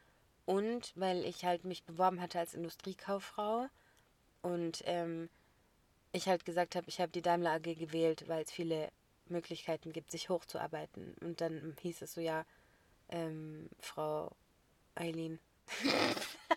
Und 0.45 0.91
weil 0.95 1.25
ich 1.25 1.43
halt 1.43 1.65
mich 1.65 1.83
beworben 1.83 2.21
hatte 2.21 2.37
als 2.37 2.53
Industriekauffrau 2.53 3.67
und 4.43 4.83
ähm, 4.85 5.29
ich 6.11 6.27
halt 6.27 6.45
gesagt 6.45 6.75
habe, 6.75 6.87
ich 6.87 6.99
habe 6.99 7.11
die 7.11 7.23
Daimler 7.23 7.53
AG 7.53 7.73
gewählt, 7.75 8.27
weil 8.27 8.43
es 8.43 8.51
viele 8.51 8.91
Möglichkeiten 9.27 9.91
gibt, 9.91 10.11
sich 10.11 10.29
hochzuarbeiten. 10.29 11.15
Und 11.21 11.41
dann 11.41 11.75
hieß 11.81 12.03
es 12.03 12.13
so, 12.13 12.21
ja, 12.21 12.45
ähm, 13.09 13.69
Frau 13.79 14.35
Eileen, 14.93 15.39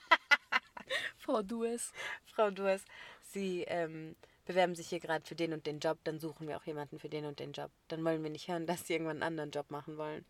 Frau 1.23 1.43
Dues. 1.43 1.93
Frau 2.27 2.51
Durs, 2.51 2.85
Sie 3.23 3.63
ähm, 3.63 4.17
bewerben 4.45 4.75
sich 4.75 4.89
hier 4.89 5.01
gerade 5.01 5.25
für 5.25 5.35
den 5.35 5.53
und 5.53 5.67
den 5.67 5.79
Job, 5.79 5.99
dann 6.05 6.19
suchen 6.19 6.49
wir 6.49 6.57
auch 6.57 6.65
jemanden 6.65 6.99
für 6.99 7.09
den 7.09 7.25
und 7.25 7.39
den 7.39 7.53
Job. 7.53 7.71
Dann 7.89 8.05
wollen 8.05 8.23
wir 8.23 8.31
nicht 8.31 8.49
hören, 8.49 8.67
dass 8.67 8.87
Sie 8.87 8.93
irgendwann 8.93 9.17
einen 9.17 9.23
anderen 9.23 9.51
Job 9.51 9.71
machen 9.71 9.97
wollen. 9.97 10.25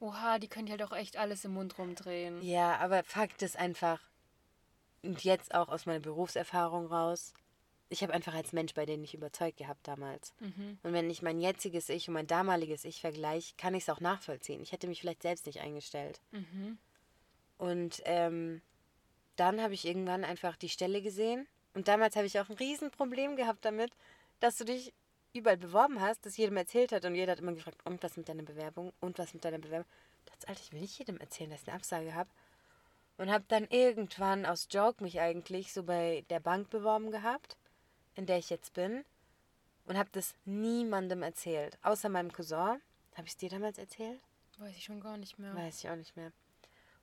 Oha, 0.00 0.38
die 0.38 0.48
können 0.48 0.68
ja 0.68 0.76
doch 0.76 0.92
echt 0.92 1.16
alles 1.16 1.44
im 1.44 1.52
Mund 1.52 1.76
rumdrehen. 1.78 2.40
Ja, 2.42 2.76
aber 2.76 3.02
Fakt 3.02 3.42
ist 3.42 3.58
einfach, 3.58 4.00
und 5.02 5.24
jetzt 5.24 5.54
auch 5.54 5.68
aus 5.68 5.86
meiner 5.86 6.00
Berufserfahrung 6.00 6.86
raus, 6.86 7.34
ich 7.90 8.02
habe 8.02 8.12
einfach 8.12 8.34
als 8.34 8.52
Mensch 8.52 8.74
bei 8.74 8.84
denen 8.84 9.00
nicht 9.00 9.14
überzeugt 9.14 9.56
gehabt 9.56 9.88
damals. 9.88 10.34
Mhm. 10.40 10.78
Und 10.82 10.92
wenn 10.92 11.10
ich 11.10 11.22
mein 11.22 11.40
jetziges 11.40 11.88
Ich 11.88 12.06
und 12.06 12.14
mein 12.14 12.26
damaliges 12.26 12.84
Ich 12.84 13.00
vergleiche, 13.00 13.54
kann 13.56 13.74
ich 13.74 13.84
es 13.84 13.88
auch 13.88 14.00
nachvollziehen. 14.00 14.62
Ich 14.62 14.72
hätte 14.72 14.86
mich 14.86 15.00
vielleicht 15.00 15.22
selbst 15.22 15.46
nicht 15.46 15.60
eingestellt. 15.60 16.20
Mhm. 16.30 16.78
Und 17.56 18.02
ähm, 18.04 18.60
dann 19.38 19.62
habe 19.62 19.74
ich 19.74 19.86
irgendwann 19.86 20.24
einfach 20.24 20.56
die 20.56 20.68
Stelle 20.68 21.02
gesehen. 21.02 21.46
Und 21.74 21.88
damals 21.88 22.16
habe 22.16 22.26
ich 22.26 22.38
auch 22.40 22.48
ein 22.48 22.56
Riesenproblem 22.56 23.36
gehabt 23.36 23.64
damit, 23.64 23.92
dass 24.40 24.56
du 24.56 24.64
dich 24.64 24.92
überall 25.32 25.56
beworben 25.56 26.00
hast, 26.00 26.24
das 26.26 26.36
jedem 26.36 26.56
erzählt 26.56 26.92
hat. 26.92 27.04
Und 27.04 27.14
jeder 27.14 27.32
hat 27.32 27.40
immer 27.40 27.52
gefragt, 27.52 27.78
und 27.84 28.02
was 28.02 28.16
mit 28.16 28.28
deiner 28.28 28.42
Bewerbung? 28.42 28.92
Und 29.00 29.18
was 29.18 29.34
mit 29.34 29.44
deiner 29.44 29.58
Bewerbung? 29.58 29.88
Dachte, 30.26 30.48
Alter, 30.48 30.60
ich 30.62 30.72
will 30.72 30.80
nicht 30.80 30.98
jedem 30.98 31.18
erzählen, 31.18 31.50
dass 31.50 31.62
ich 31.62 31.68
eine 31.68 31.76
Absage 31.76 32.14
habe. 32.14 32.30
Und 33.16 33.30
habe 33.30 33.44
dann 33.48 33.66
irgendwann 33.68 34.46
aus 34.46 34.68
Joke 34.70 35.02
mich 35.02 35.20
eigentlich 35.20 35.72
so 35.72 35.82
bei 35.82 36.24
der 36.30 36.40
Bank 36.40 36.70
beworben 36.70 37.10
gehabt, 37.10 37.56
in 38.14 38.26
der 38.26 38.38
ich 38.38 38.50
jetzt 38.50 38.74
bin. 38.74 39.04
Und 39.86 39.96
habe 39.96 40.10
das 40.12 40.34
niemandem 40.44 41.22
erzählt, 41.22 41.78
außer 41.82 42.08
meinem 42.08 42.32
Cousin. 42.32 42.80
Habe 43.14 43.26
ich 43.26 43.30
es 43.32 43.36
dir 43.36 43.48
damals 43.48 43.78
erzählt? 43.78 44.20
Weiß 44.58 44.76
ich 44.76 44.84
schon 44.84 45.00
gar 45.00 45.16
nicht 45.16 45.38
mehr. 45.38 45.54
Weiß 45.54 45.82
ich 45.82 45.90
auch 45.90 45.96
nicht 45.96 46.16
mehr. 46.16 46.32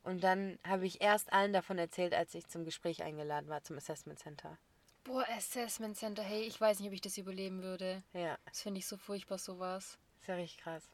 Und 0.05 0.23
dann 0.23 0.59
habe 0.63 0.85
ich 0.85 1.01
erst 1.01 1.33
allen 1.33 1.51
davon 1.51 1.79
erzählt, 1.79 2.13
als 2.13 2.35
ich 2.35 2.47
zum 2.47 2.63
Gespräch 2.63 3.01
eingeladen 3.01 3.49
war, 3.49 3.63
zum 3.63 3.75
Assessment 3.75 4.19
Center. 4.19 4.55
Boah, 5.03 5.25
Assessment 5.29 5.97
Center, 5.97 6.21
hey, 6.21 6.43
ich 6.43 6.61
weiß 6.61 6.79
nicht, 6.79 6.87
ob 6.89 6.93
ich 6.93 7.01
das 7.01 7.17
überleben 7.17 7.63
würde. 7.63 8.03
Ja, 8.13 8.37
Das 8.45 8.61
finde 8.61 8.77
ich 8.79 8.85
so 8.85 8.97
furchtbar, 8.97 9.39
sowas. 9.39 9.97
ist 10.21 10.27
ja 10.27 10.35
richtig 10.35 10.59
krass. 10.59 10.87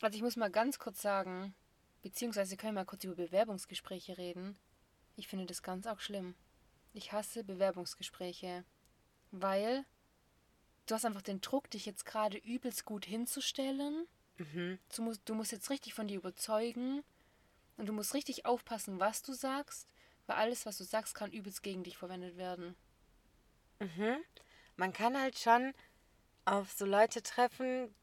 Also 0.00 0.14
ich 0.16 0.22
muss 0.22 0.36
mal 0.36 0.48
ganz 0.50 0.78
kurz 0.78 1.02
sagen, 1.02 1.54
beziehungsweise 2.02 2.56
können 2.56 2.74
wir 2.74 2.82
mal 2.82 2.86
kurz 2.86 3.02
über 3.02 3.16
Bewerbungsgespräche 3.16 4.16
reden. 4.16 4.56
Ich 5.16 5.26
finde 5.26 5.46
das 5.46 5.62
ganz 5.64 5.88
auch 5.88 5.98
schlimm. 5.98 6.36
Ich 6.92 7.10
hasse 7.12 7.42
Bewerbungsgespräche, 7.42 8.64
weil 9.32 9.84
du 10.86 10.94
hast 10.94 11.04
einfach 11.04 11.22
den 11.22 11.40
Druck, 11.40 11.68
dich 11.68 11.84
jetzt 11.84 12.04
gerade 12.04 12.38
übelst 12.38 12.84
gut 12.84 13.06
hinzustellen. 13.06 14.06
Mhm. 14.38 14.78
Du 14.94 15.02
musst, 15.02 15.20
du 15.24 15.34
musst 15.34 15.50
jetzt 15.50 15.68
richtig 15.70 15.94
von 15.94 16.06
dir 16.06 16.18
überzeugen 16.18 17.02
und 17.76 17.86
du 17.86 17.92
musst 17.92 18.14
richtig 18.14 18.46
aufpassen, 18.46 19.00
was 19.00 19.22
du 19.22 19.32
sagst, 19.32 19.88
weil 20.26 20.36
alles, 20.36 20.66
was 20.66 20.78
du 20.78 20.84
sagst, 20.84 21.14
kann 21.14 21.32
übelst 21.32 21.62
gegen 21.62 21.82
dich 21.82 21.96
verwendet 21.96 22.36
werden. 22.36 22.74
Mhm. 23.80 24.16
Man 24.76 24.92
kann 24.92 25.20
halt 25.20 25.38
schon 25.38 25.74
auf 26.44 26.72
so 26.72 26.86
Leute 26.86 27.22
treffen, 27.22 27.94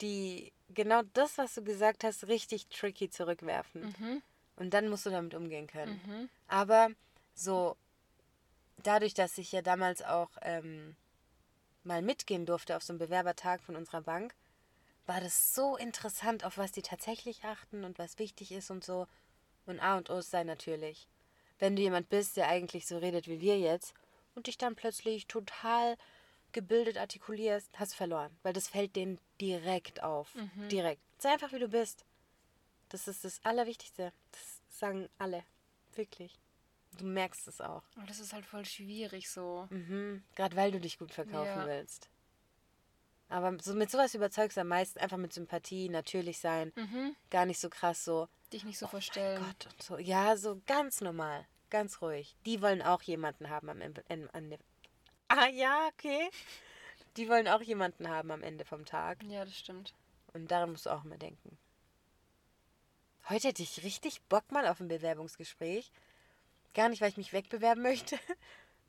die 0.00 0.52
genau 0.68 1.02
das, 1.12 1.38
was 1.38 1.54
du 1.54 1.62
gesagt 1.62 2.04
hast, 2.04 2.28
richtig 2.28 2.68
tricky 2.68 3.10
zurückwerfen. 3.10 3.94
Mhm. 3.98 4.22
Und 4.56 4.74
dann 4.74 4.88
musst 4.88 5.06
du 5.06 5.10
damit 5.10 5.34
umgehen 5.34 5.66
können. 5.66 6.00
Mhm. 6.06 6.28
Aber 6.48 6.90
so, 7.34 7.76
dadurch, 8.82 9.14
dass 9.14 9.38
ich 9.38 9.52
ja 9.52 9.62
damals 9.62 10.02
auch 10.02 10.30
ähm, 10.42 10.96
mal 11.84 12.02
mitgehen 12.02 12.46
durfte 12.46 12.76
auf 12.76 12.82
so 12.82 12.92
einem 12.92 12.98
Bewerbertag 12.98 13.62
von 13.62 13.76
unserer 13.76 14.02
Bank, 14.02 14.34
war 15.08 15.20
das 15.22 15.54
so 15.54 15.76
interessant, 15.76 16.44
auf 16.44 16.58
was 16.58 16.70
die 16.70 16.82
tatsächlich 16.82 17.42
achten 17.44 17.82
und 17.84 17.98
was 17.98 18.18
wichtig 18.18 18.52
ist 18.52 18.70
und 18.70 18.84
so. 18.84 19.06
Und 19.66 19.80
A 19.80 19.96
und 19.96 20.10
O 20.10 20.20
sei 20.20 20.44
natürlich. 20.44 21.08
Wenn 21.58 21.74
du 21.76 21.82
jemand 21.82 22.08
bist, 22.10 22.36
der 22.36 22.48
eigentlich 22.48 22.86
so 22.86 22.98
redet 22.98 23.26
wie 23.26 23.40
wir 23.40 23.58
jetzt 23.58 23.94
und 24.34 24.46
dich 24.46 24.58
dann 24.58 24.76
plötzlich 24.76 25.26
total 25.26 25.96
gebildet 26.52 26.98
artikulierst, 26.98 27.78
hast 27.78 27.94
verloren. 27.94 28.36
Weil 28.42 28.52
das 28.52 28.68
fällt 28.68 28.96
denen 28.96 29.18
direkt 29.40 30.02
auf. 30.02 30.34
Direkt. 30.70 31.02
Sei 31.18 31.30
einfach 31.32 31.52
wie 31.52 31.58
du 31.58 31.68
bist. 31.68 32.04
Das 32.90 33.08
ist 33.08 33.24
das 33.24 33.40
Allerwichtigste. 33.44 34.12
Das 34.30 34.62
sagen 34.78 35.08
alle. 35.18 35.42
Wirklich. 35.94 36.38
Du 36.98 37.04
merkst 37.06 37.48
es 37.48 37.60
auch. 37.60 37.82
Aber 37.96 38.06
das 38.06 38.18
ist 38.20 38.32
halt 38.32 38.46
voll 38.46 38.64
schwierig 38.64 39.30
so. 39.30 39.66
Mhm. 39.70 40.22
Gerade 40.36 40.56
weil 40.56 40.70
du 40.70 40.80
dich 40.80 40.98
gut 40.98 41.12
verkaufen 41.12 41.60
Ja. 41.60 41.66
willst. 41.66 42.08
Aber 43.28 43.56
so 43.60 43.74
mit 43.74 43.90
sowas 43.90 44.14
überzeugst 44.14 44.56
du 44.56 44.62
am 44.62 44.68
meisten 44.68 44.98
einfach 44.98 45.18
mit 45.18 45.32
Sympathie, 45.32 45.88
natürlich 45.88 46.38
sein. 46.38 46.72
Mhm. 46.76 47.14
Gar 47.30 47.46
nicht 47.46 47.60
so 47.60 47.68
krass 47.68 48.04
so, 48.04 48.28
Dich 48.52 48.64
nicht 48.64 48.78
so 48.78 48.86
oh 48.86 48.90
verstellen. 48.90 49.42
mein 49.42 49.50
Gott 49.50 49.72
und 49.72 49.82
so. 49.82 49.98
Ja, 49.98 50.36
so 50.36 50.60
ganz 50.66 51.00
normal. 51.00 51.46
Ganz 51.70 52.00
ruhig. 52.00 52.34
Die 52.46 52.62
wollen 52.62 52.80
auch 52.80 53.02
jemanden 53.02 53.50
haben 53.50 53.68
am 53.68 53.80
Ende. 53.82 54.02
am 54.08 54.28
Ende. 54.32 54.58
Ah 55.28 55.48
ja, 55.48 55.88
okay. 55.92 56.30
Die 57.18 57.28
wollen 57.28 57.48
auch 57.48 57.60
jemanden 57.60 58.08
haben 58.08 58.30
am 58.30 58.42
Ende 58.42 58.64
vom 58.64 58.86
Tag. 58.86 59.22
Ja, 59.24 59.44
das 59.44 59.58
stimmt. 59.58 59.92
Und 60.32 60.50
daran 60.50 60.70
musst 60.70 60.86
du 60.86 60.90
auch 60.90 61.04
immer 61.04 61.18
denken. 61.18 61.58
Heute 63.28 63.48
hätte 63.48 63.62
ich 63.62 63.82
richtig 63.82 64.22
Bock 64.22 64.50
mal 64.50 64.66
auf 64.66 64.80
ein 64.80 64.88
Bewerbungsgespräch. 64.88 65.90
Gar 66.72 66.88
nicht, 66.88 67.02
weil 67.02 67.10
ich 67.10 67.18
mich 67.18 67.34
wegbewerben 67.34 67.82
möchte, 67.82 68.18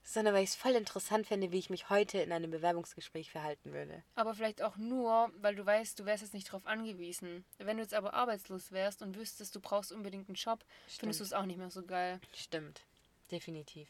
sondern 0.10 0.34
weil 0.34 0.44
ich 0.44 0.50
es 0.50 0.56
voll 0.56 0.72
interessant 0.72 1.28
fände, 1.28 1.52
wie 1.52 1.60
ich 1.60 1.70
mich 1.70 1.92
heute 1.92 2.18
in 2.18 2.32
einem 2.32 2.50
Bewerbungsgespräch 2.50 3.30
verhalten 3.30 3.74
würde. 3.74 4.04
Aber 4.16 4.34
vielleicht 4.34 4.64
auch 4.64 4.76
nur, 4.76 5.32
weil 5.38 5.56
du 5.56 5.64
weißt, 5.64 6.00
du 6.00 6.06
wärst 6.06 6.24
jetzt 6.24 6.34
nicht 6.34 6.48
darauf 6.48 6.66
angewiesen. 6.66 7.46
Wenn 7.60 7.78
du 7.78 7.84
jetzt 7.84 7.94
aber 7.94 8.16
arbeitslos 8.16 8.72
wärst 8.72 9.04
und 9.04 9.16
wüsstest, 9.16 9.56
du 9.56 9.60
brauchst 9.60 9.92
unbedingt 9.92 10.28
einen 10.28 10.36
Job, 10.36 10.66
findest 10.88 11.20
du 11.20 11.24
es 11.26 11.34
auch 11.34 11.46
nicht 11.46 11.60
mehr 11.60 11.70
so 11.70 11.84
geil. 11.84 12.20
Stimmt. 12.34 12.82
Definitiv. 13.30 13.88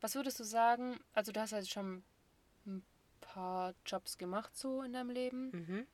Was 0.00 0.14
würdest 0.14 0.38
du 0.38 0.44
sagen? 0.44 1.00
Also, 1.14 1.32
du 1.32 1.40
hast 1.40 1.50
jetzt 1.50 1.72
schon 1.72 2.04
ein 2.64 2.84
paar 3.20 3.74
Jobs 3.84 4.18
gemacht 4.18 4.56
so 4.56 4.82
in 4.82 4.92
deinem 4.92 5.10
Leben. 5.10 5.50
Mhm. 5.50 5.86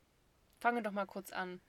Fangen 0.61 0.77
wir 0.77 0.83
doch 0.83 0.93
mal 0.93 1.07
kurz 1.07 1.31
an. 1.31 1.63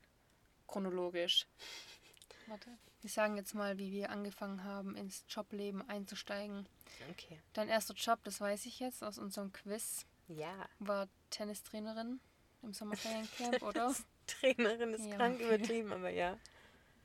Chronologisch. 0.67 1.47
Warte. 2.47 2.77
Wir 3.01 3.09
sagen 3.09 3.37
jetzt 3.37 3.55
mal, 3.55 3.77
wie 3.77 3.91
wir 3.91 4.09
angefangen 4.09 4.63
haben, 4.63 4.95
ins 4.95 5.23
Jobleben 5.29 5.87
einzusteigen. 5.89 6.67
Okay. 7.11 7.39
Dein 7.53 7.69
erster 7.69 7.93
Job, 7.93 8.19
das 8.23 8.41
weiß 8.41 8.65
ich 8.65 8.79
jetzt 8.79 9.03
aus 9.03 9.17
unserem 9.17 9.53
Quiz, 9.53 10.05
Ja. 10.27 10.53
war 10.79 11.07
Tennistrainerin 11.29 12.19
im 12.61 12.73
Sommerferiencamp, 12.73 13.61
oder? 13.63 13.95
Trainerin 14.27 14.93
ist 14.93 15.05
Ja, 15.05 15.15
krank 15.15 15.35
okay. 15.35 15.47
übertrieben, 15.55 15.93
aber 15.93 16.09
ja. 16.09 16.37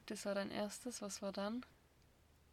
Das 0.06 0.26
war 0.26 0.34
dein 0.34 0.50
erstes. 0.50 1.00
Was 1.00 1.22
war 1.22 1.32
dann? 1.32 1.64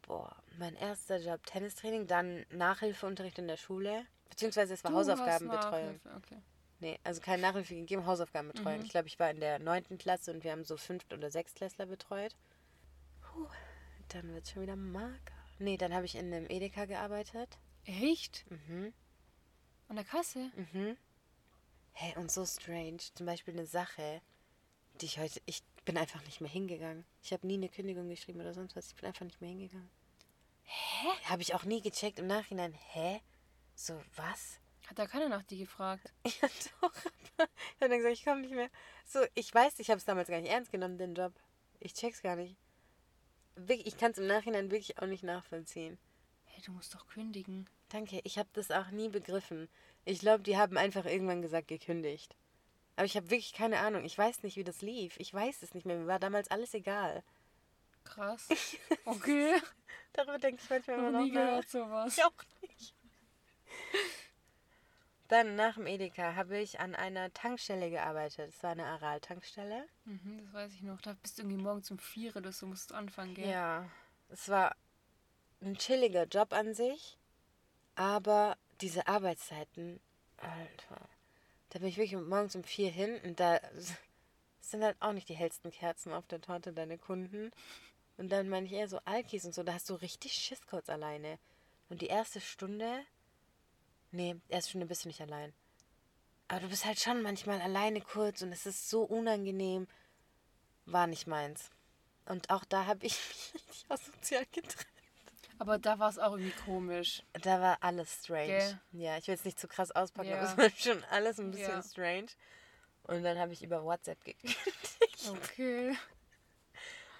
Boah, 0.02 0.34
mein 0.58 0.74
erster 0.76 1.18
Job 1.18 1.44
Tennistraining, 1.46 2.06
dann 2.06 2.46
Nachhilfeunterricht 2.50 3.38
in 3.38 3.48
der 3.48 3.56
Schule. 3.56 4.06
Beziehungsweise 4.30 4.74
es 4.74 4.82
war 4.84 4.92
Du 4.92 4.96
Hausaufgabenbetreuung. 4.98 6.00
Okay. 6.16 6.38
Nee, 6.80 6.98
also 7.04 7.20
keine 7.20 7.42
Nachhilfe 7.42 7.74
gegeben, 7.74 8.06
Hausaufgabenbetreuung. 8.06 8.78
Mhm. 8.78 8.84
Ich 8.84 8.90
glaube, 8.90 9.06
ich 9.08 9.18
war 9.20 9.30
in 9.30 9.40
der 9.40 9.58
neunten 9.58 9.98
Klasse 9.98 10.32
und 10.32 10.42
wir 10.42 10.52
haben 10.52 10.64
so 10.64 10.76
Fünft- 10.76 11.12
oder 11.12 11.30
Sechstklässler 11.30 11.86
betreut. 11.86 12.34
Puh, 13.32 13.46
dann 14.08 14.32
wird 14.34 14.44
es 14.44 14.50
schon 14.52 14.62
wieder 14.62 14.76
mager. 14.76 15.18
Nee, 15.58 15.76
dann 15.76 15.94
habe 15.94 16.04
ich 16.06 16.14
in 16.16 16.32
einem 16.32 16.48
Edeka 16.50 16.84
gearbeitet. 16.86 17.58
Echt? 17.84 18.44
Mhm, 18.50 18.92
An 19.88 19.96
der 19.96 20.04
Kasse? 20.04 20.50
mhm. 20.54 20.96
Hey, 21.94 22.16
und 22.16 22.30
so 22.32 22.44
strange. 22.46 22.98
Zum 23.14 23.26
Beispiel 23.26 23.54
eine 23.54 23.66
Sache, 23.66 24.22
die 25.00 25.06
ich 25.06 25.18
heute... 25.18 25.42
Ich 25.46 25.62
bin 25.84 25.98
einfach 25.98 26.22
nicht 26.24 26.40
mehr 26.40 26.50
hingegangen. 26.50 27.04
Ich 27.22 27.32
habe 27.32 27.46
nie 27.46 27.54
eine 27.54 27.68
Kündigung 27.68 28.08
geschrieben 28.08 28.40
oder 28.40 28.54
sonst 28.54 28.74
was. 28.76 28.88
Ich 28.88 28.96
bin 28.96 29.04
einfach 29.06 29.24
nicht 29.26 29.40
mehr 29.40 29.50
hingegangen. 29.50 29.90
Hä? 30.62 31.08
Habe 31.24 31.42
ich 31.42 31.54
auch 31.54 31.64
nie 31.64 31.82
gecheckt 31.82 32.18
im 32.18 32.26
Nachhinein. 32.28 32.72
Hä? 32.92 33.20
So, 33.74 34.00
was? 34.16 34.58
Hat 34.86 34.98
da 34.98 35.06
keiner 35.06 35.28
nach 35.28 35.42
dir 35.42 35.58
gefragt? 35.58 36.12
Ja, 36.40 36.48
doch. 36.80 36.92
Ich 37.36 37.40
habe 37.80 37.90
dann 37.90 37.98
gesagt, 37.98 38.14
ich 38.14 38.24
komme 38.24 38.40
nicht 38.40 38.54
mehr. 38.54 38.70
So, 39.04 39.20
ich 39.34 39.52
weiß, 39.52 39.78
ich 39.78 39.90
habe 39.90 39.98
es 39.98 40.04
damals 40.04 40.28
gar 40.28 40.40
nicht 40.40 40.50
ernst 40.50 40.70
genommen, 40.70 40.96
den 40.98 41.14
Job. 41.14 41.32
Ich 41.80 41.92
check's 41.94 42.22
gar 42.22 42.36
nicht. 42.36 42.56
Wirklich, 43.56 43.86
ich 43.86 43.96
kann 43.98 44.12
es 44.12 44.18
im 44.18 44.26
Nachhinein 44.26 44.70
wirklich 44.70 44.98
auch 44.98 45.06
nicht 45.06 45.22
nachvollziehen. 45.24 45.98
Hey, 46.46 46.62
du 46.64 46.72
musst 46.72 46.94
doch 46.94 47.06
kündigen. 47.06 47.68
Danke, 47.88 48.20
ich 48.24 48.38
habe 48.38 48.48
das 48.54 48.70
auch 48.70 48.90
nie 48.90 49.08
begriffen. 49.08 49.68
Ich 50.04 50.20
glaube, 50.20 50.42
die 50.42 50.56
haben 50.56 50.76
einfach 50.78 51.04
irgendwann 51.04 51.42
gesagt, 51.42 51.68
gekündigt. 51.68 52.34
Aber 52.96 53.04
ich 53.06 53.16
habe 53.16 53.30
wirklich 53.30 53.52
keine 53.52 53.78
Ahnung. 53.80 54.04
Ich 54.04 54.16
weiß 54.16 54.42
nicht, 54.42 54.56
wie 54.56 54.64
das 54.64 54.82
lief. 54.82 55.14
Ich 55.18 55.32
weiß 55.32 55.62
es 55.62 55.74
nicht 55.74 55.86
mehr. 55.86 55.96
Mir 55.98 56.06
war 56.06 56.18
damals 56.18 56.50
alles 56.50 56.74
egal. 56.74 57.22
Krass. 58.04 58.48
Okay. 59.04 59.60
Darüber 60.12 60.38
denke 60.38 60.60
ich 60.62 60.68
manchmal 60.70 60.98
immer 60.98 61.10
Noch 61.10 61.20
noch 61.20 61.24
nie 61.26 61.32
nach. 61.32 61.46
gehört 61.46 61.68
sowas. 61.70 62.16
Ich 62.18 62.24
auch 62.24 62.32
nicht. 62.62 62.94
Dann 65.32 65.56
nach 65.56 65.76
dem 65.76 65.86
Edeka 65.86 66.34
habe 66.34 66.58
ich 66.58 66.78
an 66.78 66.94
einer 66.94 67.32
Tankstelle 67.32 67.88
gearbeitet. 67.88 68.50
Es 68.50 68.62
war 68.62 68.72
eine 68.72 68.84
Aral-Tankstelle. 68.84 69.88
Mhm, 70.04 70.42
das 70.44 70.52
weiß 70.52 70.74
ich 70.74 70.82
noch. 70.82 71.00
Da 71.00 71.14
bist 71.14 71.38
du 71.38 71.42
irgendwie 71.42 71.62
morgen 71.62 71.82
zum 71.82 71.98
Vier 71.98 72.36
oder 72.36 72.52
so 72.52 72.66
musst 72.66 72.90
du 72.90 72.94
anfangen, 72.94 73.32
gell? 73.32 73.48
Ja, 73.48 73.88
es 74.28 74.50
war 74.50 74.76
ein 75.62 75.78
chilliger 75.78 76.24
Job 76.24 76.52
an 76.52 76.74
sich, 76.74 77.16
aber 77.94 78.58
diese 78.82 79.06
Arbeitszeiten, 79.06 80.00
Alter, 80.36 81.08
da 81.70 81.78
bin 81.78 81.88
ich 81.88 81.96
wirklich 81.96 82.20
morgens 82.20 82.54
um 82.54 82.62
vier 82.62 82.90
hin 82.90 83.18
und 83.24 83.40
da 83.40 83.58
sind 84.60 84.84
halt 84.84 85.00
auch 85.00 85.14
nicht 85.14 85.30
die 85.30 85.34
hellsten 85.34 85.70
Kerzen 85.70 86.12
auf 86.12 86.26
der 86.26 86.42
Torte 86.42 86.74
deine 86.74 86.98
Kunden. 86.98 87.52
Und 88.18 88.30
dann 88.30 88.50
meine 88.50 88.66
ich 88.66 88.72
eher 88.72 88.86
so 88.86 88.98
Alkis 89.06 89.46
und 89.46 89.54
so, 89.54 89.62
da 89.62 89.72
hast 89.72 89.88
du 89.88 89.94
richtig 89.94 90.34
Schiss 90.34 90.66
kurz 90.66 90.90
alleine. 90.90 91.38
Und 91.88 92.02
die 92.02 92.08
erste 92.08 92.42
Stunde, 92.42 93.02
nee, 94.12 94.36
erste 94.48 94.70
Stunde 94.70 94.86
bist 94.86 95.04
du 95.04 95.08
nicht 95.08 95.20
allein. 95.20 95.52
Aber 96.48 96.60
du 96.60 96.68
bist 96.68 96.84
halt 96.84 97.00
schon 97.00 97.22
manchmal 97.22 97.60
alleine 97.60 98.00
kurz 98.00 98.42
und 98.42 98.52
es 98.52 98.66
ist 98.66 98.88
so 98.88 99.02
unangenehm. 99.02 99.88
War 100.86 101.06
nicht 101.06 101.26
meins. 101.26 101.70
Und 102.26 102.50
auch 102.50 102.64
da 102.64 102.86
habe 102.86 103.04
ich 103.06 103.12
mich 103.28 103.54
richtig 103.54 103.84
asozial 103.88 104.46
getrennt. 104.52 104.86
Aber 105.58 105.78
da 105.78 105.98
war 105.98 106.08
es 106.10 106.18
auch 106.18 106.32
irgendwie 106.32 106.52
komisch. 106.64 107.22
Da 107.32 107.60
war 107.60 107.78
alles 107.82 108.22
strange. 108.24 108.46
Gell? 108.48 108.80
Ja, 108.92 109.16
ich 109.16 109.28
will 109.28 109.34
es 109.34 109.44
nicht 109.44 109.58
zu 109.60 109.68
krass 109.68 109.90
auspacken, 109.92 110.30
Ja. 110.30 110.38
aber 110.40 110.46
es 110.48 110.56
war 110.56 110.70
schon 110.94 111.04
alles 111.04 111.38
ein 111.38 111.50
bisschen 111.52 111.70
Ja. 111.76 111.82
strange. 111.82 112.26
Und 113.04 113.22
dann 113.22 113.38
habe 113.38 113.52
ich 113.52 113.62
über 113.62 113.82
WhatsApp 113.84 114.22
gekriegt. 114.24 114.58
Okay. 115.28 115.96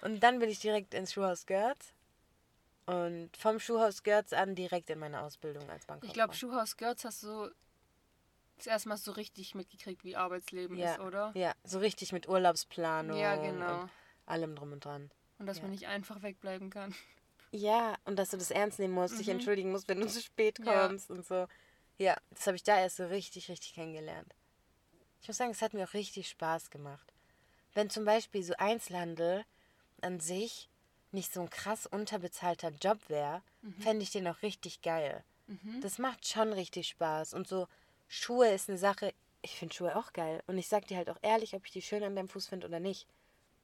Und 0.01 0.21
dann 0.21 0.39
bin 0.39 0.49
ich 0.49 0.59
direkt 0.59 0.93
ins 0.93 1.13
Schuhhaus 1.13 1.45
Görz. 1.45 1.93
Und 2.85 3.35
vom 3.37 3.59
Schuhhaus 3.59 4.03
Görz 4.03 4.33
an 4.33 4.55
direkt 4.55 4.89
in 4.89 4.99
meine 4.99 5.21
Ausbildung 5.21 5.69
als 5.69 5.85
Bankkauffrau. 5.85 6.07
Ich 6.07 6.13
glaube, 6.13 6.33
Schuhhaus 6.33 6.75
Görz 6.75 7.05
hast 7.05 7.23
du 7.23 7.49
das 8.57 8.67
erste 8.67 8.89
Mal 8.89 8.97
so 8.97 9.11
richtig 9.13 9.55
mitgekriegt, 9.55 10.03
wie 10.03 10.15
Arbeitsleben 10.15 10.77
ja, 10.77 10.93
ist, 10.95 10.99
oder? 10.99 11.31
Ja, 11.33 11.53
so 11.63 11.79
richtig 11.79 12.11
mit 12.11 12.27
Urlaubsplanung. 12.27 13.17
Ja, 13.17 13.35
genau. 13.35 13.83
Und 13.83 13.91
allem 14.25 14.55
drum 14.55 14.73
und 14.73 14.85
dran. 14.85 15.11
Und 15.39 15.45
dass 15.45 15.57
Ja. 15.57 15.63
man 15.63 15.71
nicht 15.71 15.87
einfach 15.87 16.21
wegbleiben 16.21 16.69
kann. 16.69 16.93
Ja, 17.51 17.95
und 18.05 18.17
dass 18.17 18.31
du 18.31 18.37
das 18.37 18.51
ernst 18.51 18.79
nehmen 18.79 18.93
musst, 18.93 19.19
dich 19.19 19.27
Mhm. 19.27 19.33
entschuldigen 19.33 19.71
musst, 19.71 19.87
wenn 19.87 20.01
du 20.01 20.07
zu 20.07 20.21
spät 20.21 20.61
kommst 20.63 21.09
und 21.09 21.25
so. 21.25 21.47
Ja, 21.99 22.17
das 22.31 22.47
habe 22.47 22.55
ich 22.55 22.63
da 22.63 22.79
erst 22.79 22.97
so 22.97 23.05
richtig, 23.05 23.49
richtig 23.49 23.73
kennengelernt. 23.73 24.33
Ich 25.21 25.27
muss 25.27 25.37
sagen, 25.37 25.51
es 25.51 25.61
hat 25.61 25.73
mir 25.73 25.87
auch 25.87 25.93
richtig 25.93 26.29
Spaß 26.29 26.69
gemacht. 26.69 27.13
Wenn 27.73 27.89
zum 27.89 28.05
Beispiel 28.05 28.43
so 28.43 28.53
Einzelhandel 28.57 29.45
an 30.01 30.19
sich 30.19 30.69
nicht 31.13 31.31
so 31.33 31.41
ein 31.41 31.49
krass 31.49 31.85
unterbezahlter 31.85 32.69
Job 32.81 32.97
wäre, 33.07 33.41
fände 33.79 34.03
ich 34.03 34.11
den 34.11 34.27
auch 34.27 34.41
richtig 34.41 34.81
geil. 34.81 35.23
Mhm. 35.47 35.79
Das 35.81 35.97
macht 35.99 36.27
schon 36.27 36.51
richtig 36.53 36.87
Spaß. 36.89 37.33
Und 37.33 37.47
so 37.47 37.67
Schuhe 38.07 38.49
ist 38.49 38.69
eine 38.69 38.77
Sache, 38.77 39.13
ich 39.41 39.55
finde 39.55 39.73
Schuhe 39.75 39.95
auch 39.95 40.13
geil. 40.13 40.43
Und 40.47 40.57
ich 40.57 40.67
sag 40.67 40.87
dir 40.87 40.97
halt 40.97 41.09
auch 41.09 41.19
ehrlich, 41.21 41.53
ob 41.55 41.65
ich 41.65 41.71
die 41.71 41.81
schön 41.81 42.03
an 42.03 42.15
deinem 42.15 42.27
Fuß 42.29 42.47
finde 42.47 42.67
oder 42.67 42.79
nicht. 42.79 43.07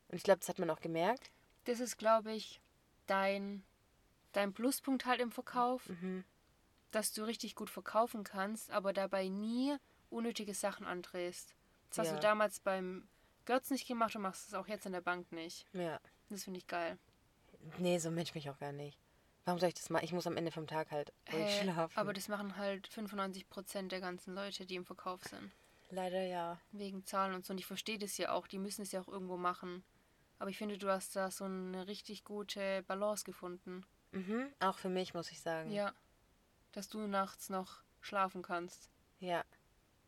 Und 0.09 0.17
ich 0.17 0.23
glaube, 0.23 0.39
das 0.39 0.49
hat 0.49 0.59
man 0.59 0.69
auch 0.69 0.79
gemerkt. 0.81 1.31
Das 1.65 1.79
ist, 1.79 1.97
glaube 1.97 2.31
ich, 2.33 2.59
dein, 3.07 3.63
dein 4.33 4.53
Pluspunkt 4.53 5.05
halt 5.05 5.19
im 5.19 5.31
Verkauf, 5.31 5.87
Mhm. 5.89 6.23
dass 6.91 7.13
du 7.13 7.23
richtig 7.23 7.55
gut 7.55 7.69
verkaufen 7.69 8.23
kannst, 8.23 8.71
aber 8.71 8.93
dabei 8.93 9.27
nie 9.27 9.75
unnötige 10.09 10.53
Sachen 10.53 10.85
andrehst. 10.85 11.53
Das 11.89 11.99
hast 11.99 12.07
Ja. 12.07 12.13
du 12.15 12.19
damals 12.19 12.59
beim 12.59 13.07
Götz 13.45 13.69
nicht 13.69 13.87
gemacht 13.87 14.15
und 14.15 14.21
machst 14.23 14.47
es 14.47 14.53
auch 14.53 14.67
jetzt 14.67 14.85
in 14.85 14.91
der 14.91 15.01
Bank 15.01 15.31
nicht. 15.31 15.65
Ja. 15.73 15.99
Das 16.29 16.43
finde 16.43 16.59
ich 16.59 16.67
geil. 16.67 16.97
Nee, 17.77 17.97
so 17.99 18.11
Mensch 18.11 18.33
mich 18.35 18.49
auch 18.49 18.57
gar 18.59 18.71
nicht. 18.71 18.97
Warum 19.45 19.59
soll 19.59 19.69
ich 19.69 19.75
das 19.75 19.89
machen? 19.89 20.03
Ich 20.05 20.11
muss 20.13 20.27
am 20.27 20.37
Ende 20.37 20.51
vom 20.51 20.67
Tag 20.67 20.91
halt 20.91 21.11
ruhig 21.31 21.43
Hä, 21.45 21.63
schlafen. 21.63 21.97
aber 21.97 22.13
das 22.13 22.27
machen 22.27 22.55
halt 22.57 22.87
95% 22.89 23.87
der 23.87 23.99
ganzen 23.99 24.35
Leute, 24.35 24.65
die 24.65 24.75
im 24.75 24.85
Verkauf 24.85 25.23
sind. 25.23 25.51
Leider 25.91 26.21
ja. 26.21 26.59
Wegen 26.71 27.03
Zahlen 27.05 27.33
und 27.33 27.45
so. 27.45 27.53
Und 27.53 27.57
ich 27.59 27.65
verstehe 27.65 27.97
das 27.97 28.17
ja 28.17 28.31
auch. 28.31 28.47
Die 28.47 28.59
müssen 28.59 28.83
es 28.83 28.91
ja 28.91 29.01
auch 29.01 29.07
irgendwo 29.07 29.37
machen. 29.37 29.83
Aber 30.37 30.49
ich 30.51 30.57
finde, 30.57 30.77
du 30.77 30.87
hast 30.89 31.15
da 31.15 31.31
so 31.31 31.45
eine 31.45 31.87
richtig 31.87 32.23
gute 32.23 32.83
Balance 32.83 33.23
gefunden. 33.23 33.85
Mhm. 34.11 34.47
Auch 34.59 34.77
für 34.77 34.89
mich, 34.89 35.13
muss 35.13 35.31
ich 35.31 35.41
sagen. 35.41 35.71
Ja. 35.71 35.93
Dass 36.71 36.87
du 36.89 36.99
nachts 37.07 37.49
noch 37.49 37.81
schlafen 38.01 38.43
kannst 38.43 38.89
Ja. 39.19 39.43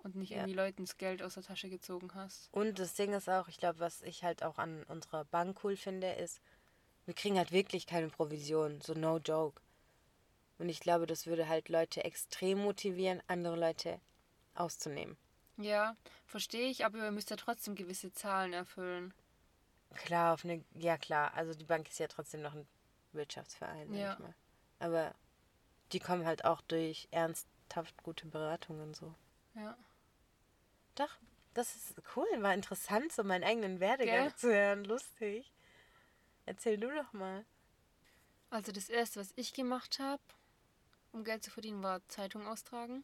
und 0.03 0.15
nicht 0.15 0.29
Ja. 0.29 0.38
irgendwie 0.38 0.53
Leuten 0.53 0.84
das 0.86 0.98
Geld 0.98 1.24
aus 1.24 1.34
der 1.34 1.43
Tasche 1.43 1.70
gezogen 1.70 2.13
hast. 2.13 2.48
Und 2.53 2.77
das 2.77 2.93
Ding 2.93 3.13
ist 3.13 3.27
auch, 3.27 3.48
ich 3.48 3.58
glaube, 3.58 3.79
was 3.79 4.01
ich 4.03 4.24
halt 4.24 4.43
auch 4.43 4.60
an 4.60 4.84
unserer 4.84 5.25
Bank 5.25 5.60
cool 5.63 5.75
finde, 5.75 6.12
ist, 6.13 6.41
wir 7.05 7.13
kriegen 7.13 7.38
halt 7.38 7.51
wirklich 7.51 7.88
keine 7.88 8.10
Provision. 8.10 8.81
So 8.81 8.93
no 8.93 9.17
joke. 9.17 9.62
Und 10.60 10.70
ich 10.70 10.79
glaube, 10.79 11.08
das 11.08 11.25
würde 11.25 11.48
halt 11.48 11.70
Leute 11.70 12.03
extrem 12.03 12.60
motivieren, 12.60 13.22
andere 13.27 13.55
Leute 13.55 14.00
auszunehmen. 14.53 15.17
Ja, 15.58 15.96
verstehe 16.25 16.70
ich, 16.70 16.86
aber 16.86 17.00
ihr 17.00 17.12
müsst 17.12 17.29
ja 17.29 17.36
trotzdem 17.36 17.75
gewisse 17.75 18.12
Zahlen 18.13 18.53
erfüllen. 18.53 19.13
Klar, 19.96 20.34
auf 20.34 20.46
eine. 20.46 20.63
Ja, 20.75 20.98
klar. 20.98 21.34
Also 21.36 21.53
die 21.53 21.65
Bank 21.65 21.89
ist 21.89 22.00
ja 22.00 22.08
trotzdem 22.08 22.41
noch 22.41 22.53
ein 22.53 22.67
Wirtschaftsverein, 23.12 23.93
Ja. 23.93 24.13
ich 24.13 24.20
mal. 24.20 24.34
Aber 24.79 25.13
die 25.91 26.00
kommen 26.00 26.25
halt 26.25 26.46
auch 26.46 26.62
durch 26.62 27.08
ernsthaft 27.12 28.01
gute 28.03 28.27
Beratungen 28.27 28.93
so. 28.93 29.13
Ja. 29.55 29.75
Doch, 30.96 31.17
das 31.53 31.75
ist 31.75 31.96
cool. 32.15 32.25
War 32.39 32.53
interessant, 32.53 33.12
so 33.12 33.24
meinen 33.24 33.43
eigenen 33.43 33.79
Werdegang 33.79 34.27
Gell? 34.27 34.36
zu 34.36 34.53
hören. 34.53 34.86
Lustig. 34.86 35.51
Erzähl 36.45 36.77
du 36.77 36.89
doch 36.93 37.13
mal. 37.13 37.45
Also 38.49 38.71
das 38.71 38.89
erste, 38.89 39.19
was 39.19 39.32
ich 39.36 39.54
gemacht 39.54 39.99
habe, 39.99 40.21
um 41.12 41.23
Geld 41.23 41.43
zu 41.43 41.51
verdienen, 41.51 41.84
war 41.84 42.01
Zeitung 42.10 42.47
austragen. 42.47 43.04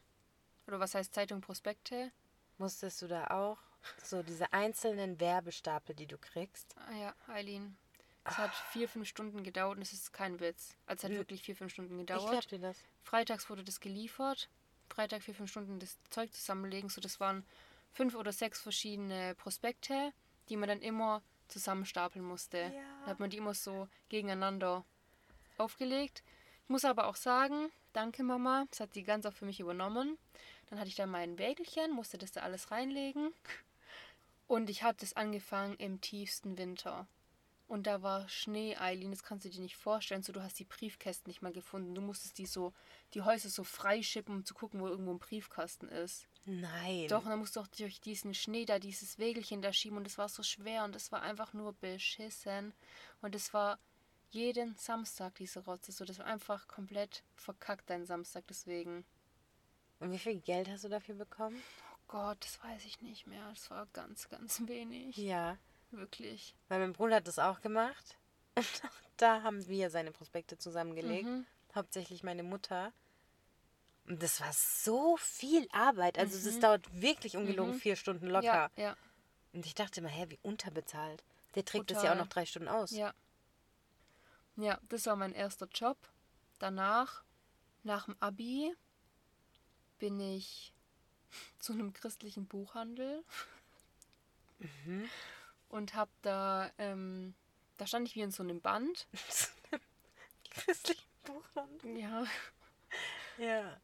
Oder 0.67 0.79
was 0.79 0.95
heißt 0.95 1.13
Zeitung 1.13 1.41
Prospekte? 1.41 2.11
Musstest 2.57 3.01
du 3.01 3.07
da 3.07 3.27
auch 3.27 3.57
so 4.03 4.23
diese 4.23 4.51
einzelnen 4.51 5.19
Werbestapel, 5.19 5.95
die 5.95 6.07
du 6.07 6.17
kriegst? 6.17 6.75
Ah 6.77 6.93
ja, 6.95 7.15
Eileen. 7.27 7.77
Es 8.25 8.37
hat 8.37 8.53
vier, 8.71 8.89
fünf 8.89 9.07
Stunden 9.07 9.43
gedauert 9.43 9.77
und 9.77 9.83
es 9.83 9.93
ist 9.93 10.11
kein 10.11 10.41
Witz. 10.41 10.75
Also 10.85 10.99
es 10.99 11.03
hat 11.05 11.11
Hm. 11.11 11.17
wirklich 11.19 11.43
vier, 11.43 11.55
fünf 11.55 11.71
Stunden 11.71 11.93
Ich 11.97 12.07
gedauert. 12.07 12.51
dir 12.51 12.59
das. 12.59 12.77
Freitags 13.03 13.49
wurde 13.49 13.63
das 13.63 13.79
geliefert. 13.79 14.49
Freitag 14.89 15.23
vier, 15.23 15.33
fünf 15.33 15.49
Stunden 15.49 15.79
das 15.79 15.97
Zeug 16.09 16.33
zusammenlegen. 16.33 16.89
So, 16.89 16.99
das 16.99 17.21
waren 17.21 17.45
fünf 17.93 18.15
oder 18.15 18.33
sechs 18.33 18.61
verschiedene 18.61 19.33
Prospekte, 19.35 20.11
die 20.49 20.57
man 20.57 20.67
dann 20.67 20.81
immer 20.81 21.21
zusammenstapeln 21.47 22.23
musste. 22.23 22.57
Ja. 22.57 22.69
Dann 22.71 23.07
hat 23.07 23.19
man 23.19 23.29
die 23.29 23.37
immer 23.37 23.53
so 23.53 23.87
gegeneinander 24.09 24.85
aufgelegt. 25.57 26.23
Ich 26.63 26.69
muss 26.69 26.85
aber 26.85 27.07
auch 27.07 27.15
sagen, 27.15 27.71
danke 27.93 28.23
Mama, 28.23 28.65
das 28.69 28.79
hat 28.79 28.93
sie 28.93 29.03
ganz 29.03 29.25
auch 29.25 29.33
für 29.33 29.45
mich 29.45 29.59
übernommen. 29.59 30.17
Dann 30.69 30.79
hatte 30.79 30.89
ich 30.89 30.95
da 30.95 31.05
mein 31.05 31.37
Wägelchen, 31.37 31.91
musste 31.91 32.17
das 32.17 32.31
da 32.31 32.41
alles 32.41 32.71
reinlegen. 32.71 33.33
Und 34.47 34.69
ich 34.69 34.83
hatte 34.83 35.05
es 35.05 35.15
angefangen 35.15 35.75
im 35.77 36.01
tiefsten 36.01 36.57
Winter. 36.57 37.07
Und 37.67 37.85
da 37.85 38.01
war 38.01 38.29
Schnee, 38.29 38.77
Eileen, 38.77 39.11
das 39.11 39.23
kannst 39.23 39.45
du 39.45 39.49
dir 39.49 39.59
nicht 39.59 39.75
vorstellen. 39.75 40.23
So, 40.23 40.31
du 40.31 40.41
hast 40.41 40.57
die 40.57 40.63
Briefkästen 40.63 41.29
nicht 41.29 41.41
mal 41.41 41.51
gefunden. 41.51 41.95
Du 41.95 42.01
musstest 42.01 42.37
die 42.37 42.45
so, 42.45 42.73
die 43.13 43.21
Häuser 43.21 43.49
so 43.49 43.65
freischippen, 43.65 44.35
um 44.35 44.45
zu 44.45 44.53
gucken, 44.53 44.79
wo 44.79 44.87
irgendwo 44.87 45.11
ein 45.11 45.19
Briefkasten 45.19 45.89
ist. 45.89 46.27
Nein. 46.47 47.07
Doch, 47.09 47.23
und 47.23 47.29
dann 47.29 47.39
musst 47.39 47.57
du 47.57 47.59
auch 47.59 47.67
durch 47.67 47.99
diesen 47.99 48.33
Schnee 48.33 48.65
da 48.65 48.79
dieses 48.79 49.19
Wägelchen 49.19 49.61
da 49.61 49.73
schieben 49.73 49.97
und 49.97 50.07
es 50.07 50.17
war 50.17 50.29
so 50.29 50.43
schwer 50.43 50.85
und 50.85 50.95
es 50.95 51.11
war 51.11 51.21
einfach 51.21 51.53
nur 51.53 51.73
beschissen. 51.73 52.73
Und 53.21 53.35
es 53.35 53.53
war 53.53 53.79
jeden 54.29 54.75
Samstag 54.77 55.35
diese 55.35 55.59
Rotze. 55.65 55.91
So, 55.91 56.05
das 56.05 56.19
war 56.19 56.25
einfach 56.25 56.67
komplett 56.67 57.23
verkackt, 57.35 57.89
dein 57.89 58.05
Samstag 58.05 58.45
deswegen. 58.47 59.05
Und 59.99 60.11
wie 60.11 60.19
viel 60.19 60.39
Geld 60.39 60.69
hast 60.69 60.85
du 60.85 60.89
dafür 60.89 61.15
bekommen? 61.15 61.61
Oh 61.91 61.97
Gott, 62.07 62.37
das 62.39 62.63
weiß 62.63 62.85
ich 62.85 63.01
nicht 63.01 63.27
mehr. 63.27 63.49
Das 63.49 63.69
war 63.69 63.85
ganz, 63.93 64.29
ganz 64.29 64.61
wenig. 64.67 65.17
Ja. 65.17 65.57
Wirklich. 65.91 66.55
Weil 66.69 66.79
mein 66.79 66.93
Bruder 66.93 67.17
hat 67.17 67.27
das 67.27 67.39
auch 67.39 67.61
gemacht. 67.61 68.17
Da 69.19 69.41
haben 69.41 69.67
wir 69.67 69.89
seine 69.89 70.11
Prospekte 70.11 70.59
zusammengelegt. 70.59 71.25
Mhm. 71.25 71.47
Hauptsächlich 71.73 72.21
meine 72.21 72.43
Mutter. 72.43 72.93
Und 74.07 74.23
das 74.23 74.39
war 74.41 74.53
so 74.53 75.17
viel 75.17 75.67
Arbeit. 75.71 76.17
Also 76.17 76.43
das 76.43 76.55
Mhm. 76.55 76.61
dauert 76.61 77.01
wirklich 77.01 77.35
ungelogen 77.37 77.73
Mhm. 77.73 77.79
vier 77.79 77.95
Stunden 77.95 78.27
locker. 78.27 78.71
Ja, 78.77 78.81
ja, 78.83 78.97
Und 79.53 79.65
ich 79.65 79.75
dachte 79.75 79.99
immer, 79.99 80.09
hä, 80.09 80.25
wie 80.29 80.39
unterbezahlt. 80.43 81.23
Der 81.55 81.65
trägt 81.65 81.91
das 81.91 82.03
ja 82.03 82.13
auch 82.13 82.17
noch 82.17 82.27
drei 82.27 82.45
Stunden 82.45 82.67
aus. 82.69 82.91
ja. 82.91 83.13
Ja, 84.59 84.79
das 84.89 85.05
war 85.05 85.15
mein 85.15 85.33
erster 85.33 85.67
Job. 85.67 85.97
Danach, 86.57 87.23
nach 87.83 88.05
dem 88.05 88.15
Abi, 88.19 88.73
bin 89.99 90.19
ich 90.19 90.73
zu 91.59 91.73
einem 91.73 91.93
christlichen 91.93 92.47
Buchhandel 92.47 93.23
Mhm. 94.59 95.07
und 95.69 95.93
hab 95.93 96.09
da, 96.23 96.71
ähm, 96.79 97.35
da 97.77 97.85
stand 97.85 98.07
ich 98.07 98.15
wie 98.15 98.21
in 98.21 98.31
so 98.31 98.41
einem 98.41 98.61
Band. 98.61 99.07
Christlichen 100.49 101.07
Buchhandel. 101.23 101.97
Ja. 101.99 102.25
Ja. 103.37 103.79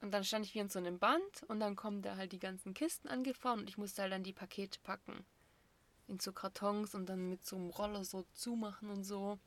Und 0.00 0.12
dann 0.12 0.24
stand 0.24 0.46
ich 0.46 0.54
wie 0.54 0.60
in 0.60 0.70
so 0.70 0.78
einem 0.78 0.98
Band 0.98 1.42
und 1.48 1.60
dann 1.60 1.76
kommen 1.76 2.02
da 2.02 2.16
halt 2.16 2.32
die 2.32 2.38
ganzen 2.38 2.72
Kisten 2.72 3.08
angefahren 3.08 3.60
und 3.60 3.68
ich 3.68 3.76
musste 3.76 4.02
halt 4.02 4.12
dann 4.12 4.22
die 4.22 4.32
Pakete 4.32 4.78
packen. 4.80 5.24
In 6.08 6.18
so 6.18 6.32
Kartons 6.32 6.94
und 6.94 7.06
dann 7.06 7.28
mit 7.28 7.44
so 7.44 7.56
einem 7.56 7.70
Roller 7.70 8.04
so 8.04 8.24
zumachen 8.32 8.90
und 8.90 9.04
so. 9.04 9.38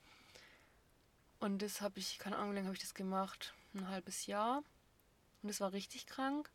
Und 1.39 1.61
das 1.61 1.81
habe 1.81 1.99
ich, 1.99 2.19
keine 2.19 2.37
Ahnung, 2.37 2.51
wie 2.51 2.55
lange 2.55 2.67
habe 2.67 2.75
ich 2.75 2.83
das 2.83 2.93
gemacht? 2.93 3.53
Ein 3.73 3.89
halbes 3.89 4.27
Jahr. 4.27 4.63
Und 5.41 5.49
das 5.49 5.59
war 5.59 5.73
richtig 5.73 6.05
krank, 6.05 6.49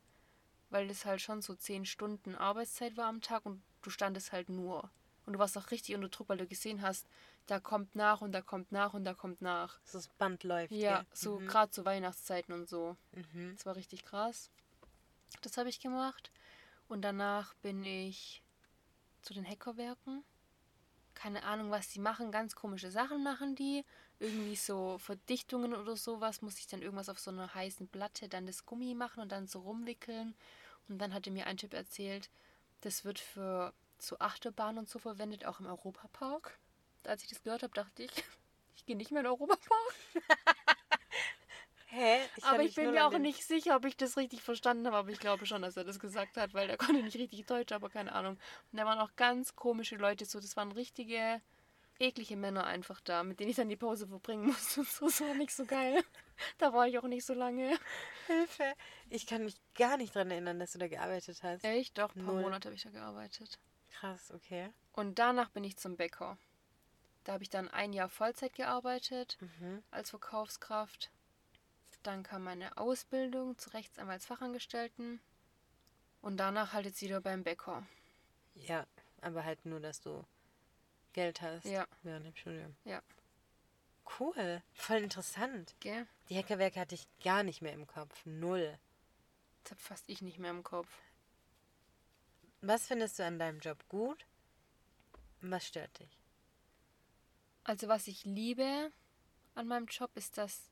weil 0.70 0.88
das 0.88 1.04
halt 1.04 1.20
schon 1.20 1.42
so 1.42 1.54
zehn 1.54 1.84
Stunden 1.84 2.34
Arbeitszeit 2.34 2.96
war 2.96 3.06
am 3.06 3.20
Tag 3.20 3.44
und 3.44 3.62
du 3.82 3.90
standest 3.90 4.32
halt 4.32 4.48
nur. 4.48 4.90
Und 5.26 5.34
du 5.34 5.38
warst 5.38 5.58
auch 5.58 5.70
richtig 5.70 5.94
unter 5.94 6.08
Druck, 6.08 6.30
weil 6.30 6.38
du 6.38 6.46
gesehen 6.46 6.80
hast, 6.80 7.06
da 7.48 7.60
kommt 7.60 7.96
nach 7.96 8.20
und 8.20 8.32
da 8.32 8.42
kommt 8.42 8.72
nach 8.72 8.92
und 8.94 9.04
da 9.04 9.14
kommt 9.14 9.40
nach. 9.40 9.80
Das 9.92 10.08
Band 10.08 10.44
läuft. 10.44 10.72
Ja, 10.72 10.98
gell? 10.98 11.06
so 11.12 11.40
Mhm. 11.40 11.48
gerade 11.48 11.70
zu 11.70 11.84
Weihnachtszeiten 11.84 12.52
und 12.52 12.68
so. 12.68 12.96
Mhm. 13.12 13.54
Das 13.56 13.66
war 13.66 13.74
richtig 13.74 14.04
krass. 14.04 14.50
Das 15.42 15.56
habe 15.56 15.68
ich 15.68 15.80
gemacht. 15.80 16.30
Und 16.88 17.02
danach 17.02 17.54
bin 17.56 17.84
ich 17.84 18.42
zu 19.22 19.34
den 19.34 19.46
Hackerwerken. 19.48 20.24
Keine 21.14 21.42
Ahnung, 21.42 21.70
was 21.70 21.88
die 21.88 22.00
machen. 22.00 22.30
Ganz 22.30 22.54
komische 22.54 22.90
Sachen 22.90 23.22
machen 23.24 23.56
die. 23.56 23.84
Irgendwie 24.20 24.56
so 24.56 24.98
Verdichtungen 24.98 25.74
oder 25.74 25.96
sowas. 25.96 26.42
Muss 26.42 26.58
ich 26.58 26.66
dann 26.66 26.82
irgendwas 26.82 27.08
auf 27.08 27.18
so 27.18 27.30
einer 27.30 27.52
heißen 27.54 27.88
Platte 27.88 28.28
dann 28.28 28.46
das 28.46 28.66
Gummi 28.66 28.94
machen 28.94 29.20
und 29.20 29.32
dann 29.32 29.46
so 29.46 29.60
rumwickeln. 29.60 30.34
Und 30.88 30.98
dann 30.98 31.14
hatte 31.14 31.30
mir 31.30 31.46
ein 31.46 31.56
Typ 31.56 31.74
erzählt, 31.74 32.30
das 32.82 33.04
wird 33.04 33.18
für 33.18 33.72
so 33.98 34.18
Achterbahnen 34.18 34.78
und 34.78 34.88
so 34.88 34.98
verwendet, 34.98 35.44
auch 35.44 35.60
im 35.60 35.66
Europapark. 35.66 36.58
Als 37.08 37.22
ich 37.22 37.28
das 37.28 37.42
gehört 37.42 37.62
habe, 37.62 37.72
dachte 37.74 38.02
ich, 38.02 38.10
ich 38.76 38.86
gehe 38.86 38.96
nicht 38.96 39.10
mehr 39.10 39.20
in 39.20 39.26
Europapark. 39.26 39.94
Hä? 41.90 42.18
Ich 42.36 42.44
aber 42.44 42.62
ich 42.62 42.74
bin 42.74 42.90
mir 42.90 43.06
auch 43.06 43.18
nicht 43.18 43.46
sicher, 43.46 43.74
ob 43.74 43.86
ich 43.86 43.96
das 43.96 44.18
richtig 44.18 44.42
verstanden 44.42 44.86
habe. 44.86 44.98
Aber 44.98 45.08
ich 45.08 45.20
glaube 45.20 45.46
schon, 45.46 45.62
dass 45.62 45.76
er 45.76 45.84
das 45.84 45.98
gesagt 45.98 46.36
hat, 46.36 46.52
weil 46.52 46.68
der 46.68 46.76
konnte 46.78 47.02
nicht 47.02 47.16
richtig 47.16 47.46
Deutsch, 47.46 47.72
aber 47.72 47.88
keine 47.88 48.12
Ahnung. 48.12 48.38
Und 48.72 48.78
da 48.78 48.84
waren 48.84 48.98
auch 48.98 49.16
ganz 49.16 49.56
komische 49.56 49.96
Leute 49.96 50.26
so. 50.26 50.38
Das 50.38 50.54
waren 50.56 50.70
richtige, 50.70 51.40
eklige 51.98 52.36
Männer 52.36 52.66
einfach 52.66 53.00
da, 53.00 53.24
mit 53.24 53.40
denen 53.40 53.50
ich 53.50 53.56
dann 53.56 53.70
die 53.70 53.76
Pause 53.76 54.06
verbringen 54.06 54.46
musste. 54.46 54.80
Und 54.80 54.88
so, 54.88 55.06
das 55.06 55.20
war 55.22 55.34
nicht 55.34 55.52
so 55.52 55.64
geil. 55.64 56.04
Da 56.58 56.74
war 56.74 56.86
ich 56.86 56.98
auch 56.98 57.08
nicht 57.08 57.24
so 57.24 57.32
lange. 57.32 57.78
Hilfe. 58.26 58.74
Ich 59.08 59.26
kann 59.26 59.44
mich 59.44 59.54
gar 59.74 59.96
nicht 59.96 60.14
daran 60.14 60.30
erinnern, 60.30 60.58
dass 60.58 60.72
du 60.72 60.78
da 60.78 60.88
gearbeitet 60.88 61.42
hast. 61.42 61.64
Echt? 61.64 61.96
Doch, 61.96 62.14
ein 62.14 62.22
paar 62.22 62.34
Null. 62.34 62.42
Monate 62.42 62.68
habe 62.68 62.76
ich 62.76 62.82
da 62.82 62.90
gearbeitet. 62.90 63.58
Krass, 63.92 64.30
okay. 64.30 64.68
Und 64.92 65.18
danach 65.18 65.48
bin 65.48 65.64
ich 65.64 65.78
zum 65.78 65.96
Bäcker. 65.96 66.36
Da 67.28 67.34
habe 67.34 67.44
ich 67.44 67.50
dann 67.50 67.68
ein 67.68 67.92
Jahr 67.92 68.08
Vollzeit 68.08 68.54
gearbeitet 68.54 69.36
mhm. 69.40 69.82
als 69.90 70.08
Verkaufskraft. 70.08 71.10
Dann 72.02 72.22
kam 72.22 72.42
meine 72.42 72.78
Ausbildung 72.78 73.58
zur 73.58 73.74
Rechtsanwaltsfachangestellten. 73.74 75.20
Und 76.22 76.38
danach 76.38 76.72
halt 76.72 76.86
jetzt 76.86 77.02
wieder 77.02 77.20
beim 77.20 77.44
Bäcker. 77.44 77.86
Ja, 78.54 78.86
aber 79.20 79.44
halt 79.44 79.66
nur, 79.66 79.78
dass 79.78 80.00
du 80.00 80.24
Geld 81.12 81.42
hast. 81.42 81.66
Ja. 81.66 81.86
Während 82.02 82.24
dem 82.24 82.34
Studium. 82.34 82.74
Ja. 82.86 83.02
Cool. 84.18 84.62
Voll 84.72 85.02
interessant. 85.02 85.76
Gell? 85.80 86.06
Die 86.30 86.38
Hackerwerke 86.38 86.80
hatte 86.80 86.94
ich 86.94 87.06
gar 87.22 87.42
nicht 87.42 87.60
mehr 87.60 87.74
im 87.74 87.86
Kopf. 87.86 88.24
Null. 88.24 88.78
Das 89.64 89.72
hab 89.72 89.80
fast 89.80 90.08
ich 90.08 90.22
nicht 90.22 90.38
mehr 90.38 90.52
im 90.52 90.64
Kopf. 90.64 90.88
Was 92.62 92.86
findest 92.86 93.18
du 93.18 93.26
an 93.26 93.38
deinem 93.38 93.60
Job 93.60 93.86
gut? 93.90 94.24
Was 95.42 95.66
stört 95.66 95.98
dich? 95.98 96.17
Also 97.68 97.86
was 97.86 98.08
ich 98.08 98.24
liebe 98.24 98.90
an 99.54 99.66
meinem 99.66 99.84
Job 99.84 100.10
ist, 100.14 100.38
dass 100.38 100.70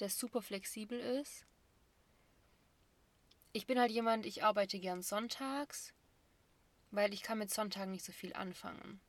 der 0.00 0.08
super 0.08 0.40
flexibel 0.40 0.98
ist. 0.98 1.44
Ich 3.52 3.66
bin 3.66 3.78
halt 3.78 3.90
jemand, 3.90 4.24
ich 4.24 4.42
arbeite 4.42 4.78
gern 4.78 5.02
sonntags, 5.02 5.92
weil 6.90 7.12
ich 7.12 7.20
kann 7.20 7.36
mit 7.36 7.52
Sonntagen 7.52 7.92
nicht 7.92 8.06
so 8.06 8.12
viel 8.12 8.32
anfangen. 8.32 9.02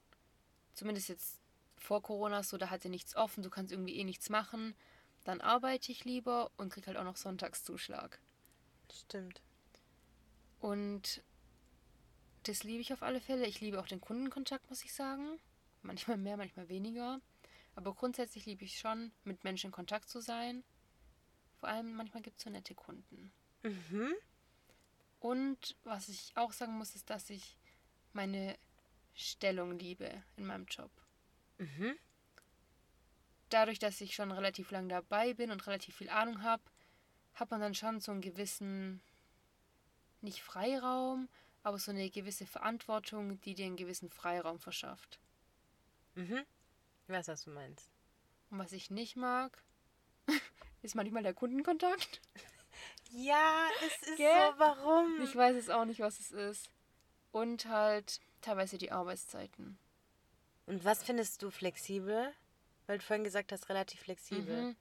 Zumindest 0.74 1.08
jetzt 1.08 1.40
vor 1.78 2.04
Corona 2.04 2.44
so, 2.44 2.58
da 2.58 2.70
hatte 2.70 2.90
nichts 2.90 3.16
offen, 3.16 3.44
du 3.44 3.50
kannst 3.50 3.72
irgendwie 3.72 3.96
eh 3.96 4.04
nichts 4.04 4.30
machen. 4.30 4.76
Dann 5.24 5.40
arbeite 5.40 5.94
ich 5.94 6.04
lieber 6.04 6.52
und 6.58 6.70
krieg 6.70 6.86
halt 6.86 6.98
auch 6.98 7.06
noch 7.06 7.16
Sonntagszuschlag. 7.16 8.20
Stimmt. 8.92 9.42
Und 10.60 11.24
das 12.44 12.66
liebe 12.66 12.82
ich 12.82 12.92
auf 12.92 13.04
alle 13.04 13.22
Fälle. 13.22 13.48
Ich 13.48 13.62
liebe 13.62 13.80
auch 13.80 13.88
den 13.88 14.02
Kundenkontakt, 14.02 14.70
muss 14.70 14.84
ich 14.84 14.94
sagen. 14.94 15.40
Manchmal 15.82 16.18
mehr, 16.18 16.38
manchmal 16.38 16.70
weniger. 16.70 17.22
Aber 17.76 17.94
grundsätzlich 17.94 18.46
liebe 18.46 18.66
ich 18.66 18.80
schon, 18.80 19.12
mit 19.24 19.44
Menschen 19.44 19.68
in 19.68 19.72
Kontakt 19.72 20.10
zu 20.10 20.20
sein. 20.20 20.64
Vor 21.60 21.70
allem 21.70 21.94
manchmal 21.94 22.22
gibt 22.22 22.38
es 22.38 22.44
so 22.44 22.50
nette 22.50 22.76
Kunden. 22.76 23.32
Mhm. 23.64 24.14
Und 25.20 25.76
was 25.84 26.10
ich 26.10 26.32
auch 26.36 26.54
sagen 26.54 26.78
muss, 26.78 26.96
ist, 26.96 27.10
dass 27.10 27.30
ich 27.30 27.58
meine 28.14 28.58
Stellung 29.14 29.78
liebe 29.78 30.24
in 30.38 30.46
meinem 30.46 30.66
Job. 30.66 30.92
Mhm. 31.58 31.96
Dadurch, 33.50 33.80
dass 33.80 34.00
ich 34.02 34.16
schon 34.16 34.32
relativ 34.32 34.72
lang 34.72 34.88
dabei 34.90 35.34
bin 35.34 35.52
und 35.52 35.66
relativ 35.68 35.96
viel 35.96 36.10
Ahnung 36.10 36.44
habe, 36.44 36.64
hat 37.34 37.52
man 37.52 37.62
dann 37.62 37.76
schon 37.76 38.00
so 38.00 38.12
einen 38.12 38.22
gewissen, 38.22 39.02
nicht 40.22 40.42
Freiraum, 40.42 41.28
aber 41.64 41.80
so 41.80 41.92
eine 41.92 42.10
gewisse 42.10 42.46
Verantwortung, 42.46 43.42
die 43.42 43.56
dir 43.56 43.66
einen 43.66 43.76
gewissen 43.76 44.10
Freiraum 44.10 44.60
verschafft. 44.60 45.20
Mhm. 46.20 46.46
Ich 47.04 47.10
weiß, 47.10 47.28
was 47.30 47.44
du 47.44 47.52
meinst. 47.52 47.90
Und 48.50 48.60
was 48.60 48.74
ich 48.74 48.90
nicht 48.90 49.16
mag, 49.16 49.64
ist 50.82 50.96
manchmal 50.96 51.24
der 51.24 51.34
Kundenkontakt. 51.34 52.22
Ja, 53.12 53.68
es 53.86 54.08
ist 54.08 54.18
Gell? 54.18 54.52
so. 54.52 54.60
Warum? 54.60 55.22
Ich 55.24 55.36
weiß 55.36 55.56
es 55.56 55.70
auch 55.70 55.86
nicht, 55.86 56.00
was 56.00 56.20
es 56.20 56.32
ist. 56.32 56.70
Und 57.32 57.66
halt 57.66 58.20
teilweise 58.42 58.78
die 58.78 58.92
Arbeitszeiten. 58.92 59.78
Und 60.66 60.84
was 60.86 61.04
findest 61.04 61.42
du 61.42 61.50
flexibel? 61.50 62.34
Weil 62.86 63.00
du 63.00 63.04
vorhin 63.04 63.24
gesagt 63.24 63.52
hast, 63.52 63.70
relativ 63.70 64.02
flexibel. 64.02 64.64
Mhm. 64.64 64.76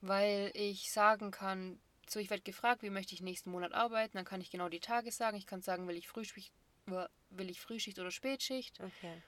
Weil 0.00 0.50
ich 0.54 0.90
sagen 0.90 1.30
kann, 1.30 1.80
so 2.08 2.20
ich 2.20 2.30
werde 2.30 2.42
gefragt, 2.42 2.82
wie 2.82 2.90
möchte 2.90 3.14
ich 3.14 3.20
nächsten 3.20 3.50
Monat 3.50 3.72
arbeiten, 3.72 4.16
dann 4.16 4.24
kann 4.24 4.40
ich 4.40 4.50
genau 4.50 4.68
die 4.68 4.80
Tage 4.80 5.10
sagen. 5.12 5.36
Ich 5.36 5.46
kann 5.46 5.62
sagen, 5.62 5.88
will 5.88 5.96
ich 5.96 6.08
Frühschicht, 6.08 6.52
will 6.86 7.50
ich 7.50 7.60
Frühschicht 7.60 7.98
oder 7.98 8.10
Spätschicht. 8.10 8.80
Okay. 8.80 9.22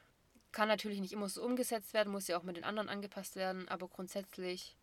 Kann 0.55 0.69
natürlich 0.69 1.01
nicht 1.01 1.13
immer 1.13 1.29
so 1.29 1.43
umgesetzt 1.43 1.95
werden, 1.95 2.13
muss 2.13 2.29
ja 2.29 2.39
auch 2.39 2.45
mit 2.45 2.57
den 2.57 2.63
anderen 2.63 2.89
angepasst 2.89 3.35
werden, 3.35 3.67
aber 3.69 3.89
grundsätzlich 3.89 4.77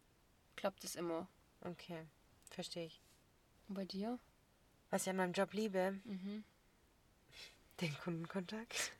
klappt 0.57 0.83
es 0.83 0.95
immer. 0.95 1.29
Okay, 1.61 2.05
verstehe 2.49 2.87
ich. 2.87 2.99
Und 3.69 3.75
bei 3.75 3.85
dir? 3.85 4.19
Was 4.89 5.03
ich 5.03 5.09
an 5.09 5.15
meinem 5.15 5.31
Job 5.31 5.53
liebe? 5.53 5.93
Mhm. 6.03 6.43
Den 7.79 7.97
Kundenkontakt. 7.99 8.91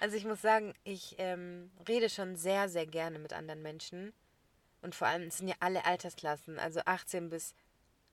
Also 0.00 0.16
ich 0.16 0.24
muss 0.24 0.40
sagen, 0.40 0.72
ich 0.84 1.16
ähm, 1.18 1.70
rede 1.86 2.08
schon 2.08 2.36
sehr, 2.36 2.70
sehr 2.70 2.86
gerne 2.86 3.18
mit 3.18 3.34
anderen 3.34 3.60
Menschen. 3.60 4.14
Und 4.80 4.94
vor 4.94 5.08
allem, 5.08 5.24
es 5.24 5.36
sind 5.36 5.48
ja 5.48 5.56
alle 5.60 5.84
Altersklassen. 5.84 6.58
Also 6.58 6.80
18 6.86 7.28
bis 7.28 7.54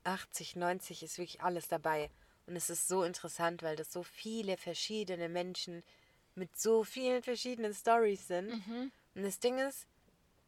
80, 0.04 0.58
90 0.58 1.04
ist 1.04 1.18
wirklich 1.18 1.42
alles 1.42 1.70
dabei. 1.70 2.10
Und 2.48 2.58
es 2.58 2.70
ist 2.70 2.90
so 2.90 3.04
interessant, 3.04 3.64
weil 3.64 3.78
das 3.78 3.94
so 3.94 4.04
viele 4.04 4.58
verschiedene 4.58 5.30
Menschen 5.30 5.84
mit 6.36 6.58
so 6.58 6.84
vielen 6.84 7.24
verschiedenen 7.24 7.74
Stories 7.74 8.28
sind. 8.28 8.50
Mhm. 8.50 8.92
Und 9.16 9.24
das 9.24 9.40
Ding 9.40 9.58
ist, 9.60 9.88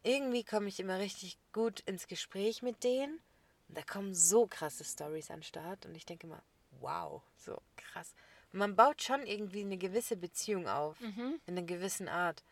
irgendwie 0.02 0.44
komme 0.44 0.68
ich 0.68 0.80
immer 0.80 0.98
richtig 0.98 1.38
gut 1.52 1.80
ins 1.80 2.06
Gespräch 2.06 2.62
mit 2.62 2.84
denen. 2.84 3.20
Und 3.68 3.76
da 3.76 3.82
kommen 3.82 4.14
so 4.14 4.46
krasse 4.46 4.84
Stories 4.84 5.30
an 5.30 5.38
den 5.38 5.44
Start. 5.44 5.86
Und 5.86 5.94
ich 5.94 6.06
denke 6.06 6.26
immer, 6.26 6.42
wow, 6.80 7.22
so 7.36 7.58
krass. 7.76 8.14
Und 8.52 8.60
man 8.60 8.76
baut 8.76 9.02
schon 9.02 9.26
irgendwie 9.26 9.60
eine 9.60 9.76
gewisse 9.76 10.16
Beziehung 10.16 10.68
auf. 10.68 10.98
Mhm. 11.00 11.40
In 11.46 11.58
einer 11.58 11.66
gewissen 11.66 12.08
Art. 12.08 12.42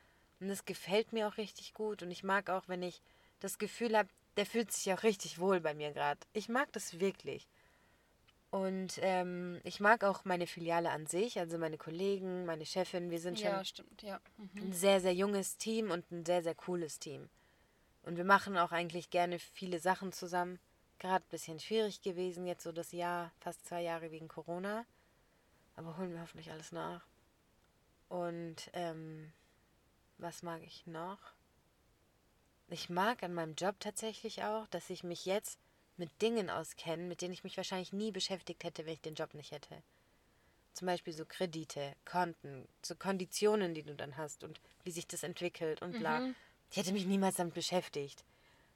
Und 0.40 0.48
das 0.48 0.64
gefällt 0.64 1.12
mir 1.12 1.28
auch 1.28 1.38
richtig 1.38 1.72
gut. 1.74 2.02
Und 2.02 2.10
ich 2.10 2.22
mag 2.22 2.50
auch, 2.50 2.68
wenn 2.68 2.82
ich 2.82 3.00
das 3.40 3.58
Gefühl 3.58 3.96
habe, 3.96 4.08
der 4.36 4.46
fühlt 4.46 4.70
sich 4.72 4.92
auch 4.92 5.02
richtig 5.02 5.38
wohl 5.38 5.60
bei 5.60 5.72
mir 5.72 5.92
gerade. 5.92 6.20
Ich 6.32 6.48
mag 6.48 6.70
das 6.72 7.00
wirklich. 7.00 7.46
Und 8.50 8.98
ähm, 9.02 9.60
ich 9.64 9.80
mag 9.80 10.04
auch 10.04 10.24
meine 10.24 10.46
Filiale 10.46 10.90
an 10.90 11.06
sich, 11.06 11.38
also 11.38 11.58
meine 11.58 11.78
Kollegen, 11.78 12.46
meine 12.46 12.64
Chefin. 12.64 13.10
Wir 13.10 13.20
sind 13.20 13.38
schon 13.38 13.48
ja, 13.48 13.64
stimmt, 13.64 14.02
ja. 14.02 14.20
mhm. 14.36 14.68
ein 14.68 14.72
sehr, 14.72 15.00
sehr 15.00 15.14
junges 15.14 15.56
Team 15.58 15.90
und 15.90 16.10
ein 16.10 16.24
sehr, 16.24 16.42
sehr 16.42 16.54
cooles 16.54 16.98
Team. 16.98 17.28
Und 18.02 18.16
wir 18.16 18.24
machen 18.24 18.56
auch 18.56 18.70
eigentlich 18.70 19.10
gerne 19.10 19.38
viele 19.38 19.80
Sachen 19.80 20.12
zusammen. 20.12 20.60
Gerade 20.98 21.24
ein 21.24 21.30
bisschen 21.30 21.58
schwierig 21.58 22.02
gewesen, 22.02 22.46
jetzt 22.46 22.62
so 22.62 22.72
das 22.72 22.92
Jahr, 22.92 23.32
fast 23.40 23.66
zwei 23.66 23.82
Jahre 23.82 24.10
wegen 24.10 24.28
Corona. 24.28 24.86
Aber 25.74 25.98
holen 25.98 26.12
wir 26.12 26.22
hoffentlich 26.22 26.50
alles 26.50 26.72
nach. 26.72 27.04
Und 28.08 28.70
ähm, 28.72 29.32
was 30.18 30.42
mag 30.42 30.62
ich 30.62 30.86
noch? 30.86 31.18
Ich 32.68 32.88
mag 32.88 33.22
an 33.22 33.34
meinem 33.34 33.54
Job 33.54 33.76
tatsächlich 33.80 34.44
auch, 34.44 34.66
dass 34.68 34.88
ich 34.90 35.04
mich 35.04 35.26
jetzt 35.26 35.58
mit 35.98 36.22
Dingen 36.22 36.50
auskenne, 36.50 37.04
mit 37.04 37.20
denen 37.20 37.32
ich 37.32 37.44
mich 37.44 37.56
wahrscheinlich 37.56 37.92
nie 37.92 38.12
beschäftigt 38.12 38.64
hätte, 38.64 38.86
wenn 38.86 38.94
ich 38.94 39.00
den 39.00 39.14
Job 39.14 39.34
nicht 39.34 39.52
hätte. 39.52 39.82
Zum 40.72 40.86
Beispiel 40.86 41.12
so 41.12 41.24
Kredite, 41.24 41.94
Konten, 42.04 42.68
so 42.82 42.94
Konditionen, 42.94 43.74
die 43.74 43.82
du 43.82 43.94
dann 43.94 44.16
hast 44.16 44.44
und 44.44 44.60
wie 44.84 44.90
sich 44.90 45.06
das 45.06 45.22
entwickelt 45.22 45.82
und 45.82 45.98
bla. 45.98 46.20
Mhm. 46.20 46.34
Ich 46.70 46.76
hätte 46.76 46.92
mich 46.92 47.06
niemals 47.06 47.36
damit 47.36 47.54
beschäftigt. 47.54 48.24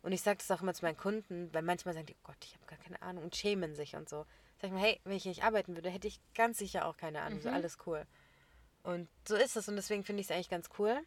Und 0.02 0.12
ich 0.12 0.22
sage 0.22 0.38
das 0.38 0.50
auch 0.50 0.62
immer 0.62 0.72
zu 0.72 0.84
meinen 0.84 0.96
Kunden, 0.96 1.52
weil 1.52 1.62
manchmal 1.62 1.92
sagen 1.92 2.06
die, 2.06 2.14
oh 2.14 2.28
Gott, 2.28 2.42
ich 2.42 2.54
habe 2.54 2.64
gar 2.66 2.78
keine 2.78 3.02
Ahnung 3.02 3.24
und 3.24 3.36
schämen 3.36 3.74
sich 3.74 3.96
und 3.96 4.08
so. 4.08 4.24
Sag 4.60 4.68
ich 4.68 4.72
mal, 4.72 4.80
hey, 4.80 5.00
wenn 5.04 5.16
ich 5.16 5.26
nicht 5.26 5.44
arbeiten 5.44 5.74
würde, 5.74 5.90
hätte 5.90 6.08
ich 6.08 6.20
ganz 6.34 6.58
sicher 6.58 6.86
auch 6.86 6.96
keine 6.96 7.20
Ahnung. 7.20 7.40
Mhm. 7.40 7.42
So 7.42 7.50
alles 7.50 7.76
cool. 7.86 8.06
Und 8.82 9.08
so 9.28 9.36
ist 9.36 9.56
es 9.56 9.68
und 9.68 9.76
deswegen 9.76 10.04
finde 10.04 10.20
ich 10.20 10.28
es 10.28 10.30
eigentlich 10.30 10.48
ganz 10.48 10.70
cool 10.78 11.02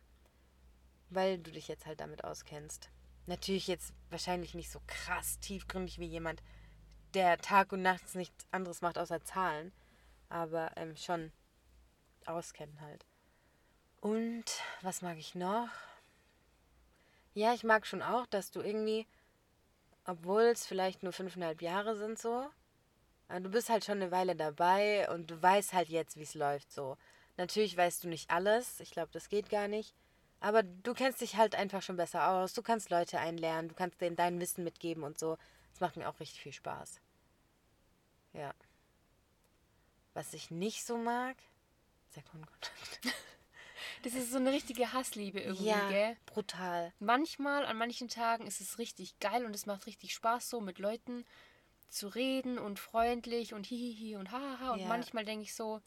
weil 1.15 1.37
du 1.37 1.51
dich 1.51 1.67
jetzt 1.67 1.85
halt 1.85 1.99
damit 1.99 2.23
auskennst. 2.23 2.89
Natürlich 3.25 3.67
jetzt 3.67 3.93
wahrscheinlich 4.09 4.53
nicht 4.53 4.71
so 4.71 4.81
krass 4.85 5.39
tiefgründig 5.39 5.99
wie 5.99 6.05
jemand, 6.05 6.41
der 7.13 7.37
Tag 7.37 7.71
und 7.71 7.81
Nachts 7.81 8.15
nichts 8.15 8.45
anderes 8.51 8.81
macht 8.81 8.97
außer 8.97 9.23
Zahlen, 9.23 9.71
aber 10.29 10.71
ähm, 10.75 10.95
schon 10.97 11.31
auskennen 12.25 12.81
halt. 12.81 13.05
Und 14.01 14.45
was 14.81 15.01
mag 15.01 15.17
ich 15.17 15.35
noch? 15.35 15.69
Ja, 17.33 17.53
ich 17.53 17.63
mag 17.63 17.87
schon 17.87 18.01
auch, 18.01 18.25
dass 18.27 18.51
du 18.51 18.61
irgendwie, 18.61 19.07
obwohl 20.05 20.43
es 20.43 20.65
vielleicht 20.65 21.03
nur 21.03 21.13
fünfeinhalb 21.13 21.61
Jahre 21.61 21.95
sind 21.95 22.19
so, 22.19 22.49
du 23.29 23.49
bist 23.49 23.69
halt 23.69 23.85
schon 23.85 24.01
eine 24.01 24.11
Weile 24.11 24.35
dabei 24.35 25.09
und 25.09 25.31
du 25.31 25.41
weißt 25.41 25.73
halt 25.73 25.89
jetzt, 25.89 26.17
wie 26.17 26.23
es 26.23 26.35
läuft 26.35 26.71
so. 26.71 26.97
Natürlich 27.37 27.75
weißt 27.75 28.03
du 28.03 28.09
nicht 28.09 28.29
alles, 28.29 28.79
ich 28.79 28.91
glaube, 28.91 29.09
das 29.11 29.29
geht 29.29 29.49
gar 29.49 29.67
nicht. 29.67 29.95
Aber 30.43 30.61
du 30.61 30.93
kennst 30.93 31.21
dich 31.21 31.37
halt 31.37 31.55
einfach 31.55 31.81
schon 31.81 31.95
besser 31.95 32.27
aus. 32.27 32.51
Du 32.51 32.61
kannst 32.61 32.89
Leute 32.89 33.17
einlernen, 33.17 33.69
du 33.69 33.75
kannst 33.75 34.01
denen 34.01 34.17
dein 34.17 34.41
Wissen 34.41 34.65
mitgeben 34.65 35.03
und 35.03 35.17
so. 35.17 35.37
Das 35.71 35.79
macht 35.79 35.95
mir 35.95 36.09
auch 36.09 36.19
richtig 36.19 36.41
viel 36.41 36.51
Spaß. 36.51 36.99
Ja. 38.33 38.53
Was 40.13 40.33
ich 40.33 40.51
nicht 40.51 40.83
so 40.83 40.97
mag, 40.97 41.37
ist 42.07 42.17
der 42.17 42.23
Kundenkontakt. 42.23 42.99
Das 44.03 44.13
ist 44.15 44.31
so 44.31 44.37
eine 44.37 44.51
richtige 44.51 44.91
Hassliebe 44.91 45.39
irgendwie, 45.39 45.63
ja, 45.63 45.87
gell? 45.87 46.17
brutal. 46.25 46.91
Manchmal, 46.99 47.65
an 47.65 47.77
manchen 47.77 48.09
Tagen 48.09 48.45
ist 48.45 48.59
es 48.59 48.77
richtig 48.79 49.17
geil 49.19 49.45
und 49.45 49.55
es 49.55 49.65
macht 49.65 49.85
richtig 49.85 50.13
Spaß, 50.13 50.49
so 50.49 50.59
mit 50.59 50.77
Leuten 50.77 51.23
zu 51.87 52.09
reden 52.09 52.57
und 52.59 52.79
freundlich 52.79 53.53
und 53.53 53.65
hihihi 53.65 54.17
und 54.17 54.31
hahaha. 54.31 54.73
Und 54.73 54.81
Ja. 54.81 54.87
manchmal 54.89 55.23
denke 55.23 55.43
ich 55.43 55.55
so, 55.55 55.81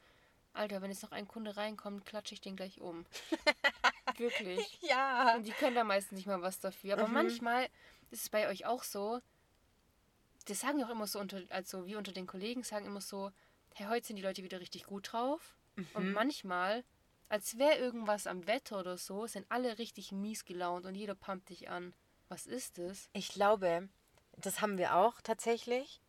Alter, 0.56 0.82
wenn 0.82 0.90
jetzt 0.90 1.02
noch 1.02 1.12
ein 1.12 1.28
Kunde 1.28 1.56
reinkommt, 1.56 2.04
klatsche 2.06 2.34
ich 2.34 2.40
den 2.40 2.56
gleich 2.56 2.80
um. 2.80 3.04
Wirklich. 4.16 4.78
Ja. 4.82 5.36
Und 5.36 5.44
die 5.46 5.52
können 5.52 5.74
da 5.76 5.84
meistens 5.84 6.16
nicht 6.16 6.26
mal 6.26 6.42
was 6.42 6.58
dafür. 6.60 6.94
Aber 6.94 7.06
Mhm. 7.08 7.14
manchmal 7.14 7.64
ist 8.10 8.22
es 8.22 8.28
bei 8.30 8.48
euch 8.48 8.66
auch 8.66 8.82
so, 8.82 9.20
das 10.46 10.60
sagen 10.60 10.78
ja 10.78 10.86
auch 10.86 10.90
immer 10.90 11.06
so, 11.06 11.18
unter, 11.18 11.42
also 11.50 11.86
wir 11.86 11.98
unter 11.98 12.12
den 12.12 12.26
Kollegen 12.26 12.62
sagen 12.62 12.86
immer 12.86 13.00
so, 13.00 13.30
hey, 13.74 13.86
heute 13.88 14.06
sind 14.06 14.16
die 14.16 14.22
Leute 14.22 14.42
wieder 14.42 14.60
richtig 14.60 14.84
gut 14.84 15.12
drauf. 15.12 15.56
Mhm. 15.76 15.86
Und 15.94 16.12
manchmal, 16.12 16.84
als 17.28 17.58
wäre 17.58 17.76
irgendwas 17.76 18.26
am 18.26 18.46
Wetter 18.46 18.78
oder 18.80 18.96
so, 18.96 19.26
sind 19.26 19.46
alle 19.50 19.78
richtig 19.78 20.12
mies 20.12 20.44
gelaunt 20.44 20.86
und 20.86 20.94
jeder 20.94 21.14
pumpt 21.14 21.50
dich 21.50 21.68
an. 21.68 21.94
Was 22.28 22.46
ist 22.46 22.78
das? 22.78 23.08
Ich 23.12 23.28
glaube, 23.28 23.88
das 24.36 24.60
haben 24.60 24.78
wir 24.78 24.96
auch 24.96 25.20
tatsächlich. 25.20 26.00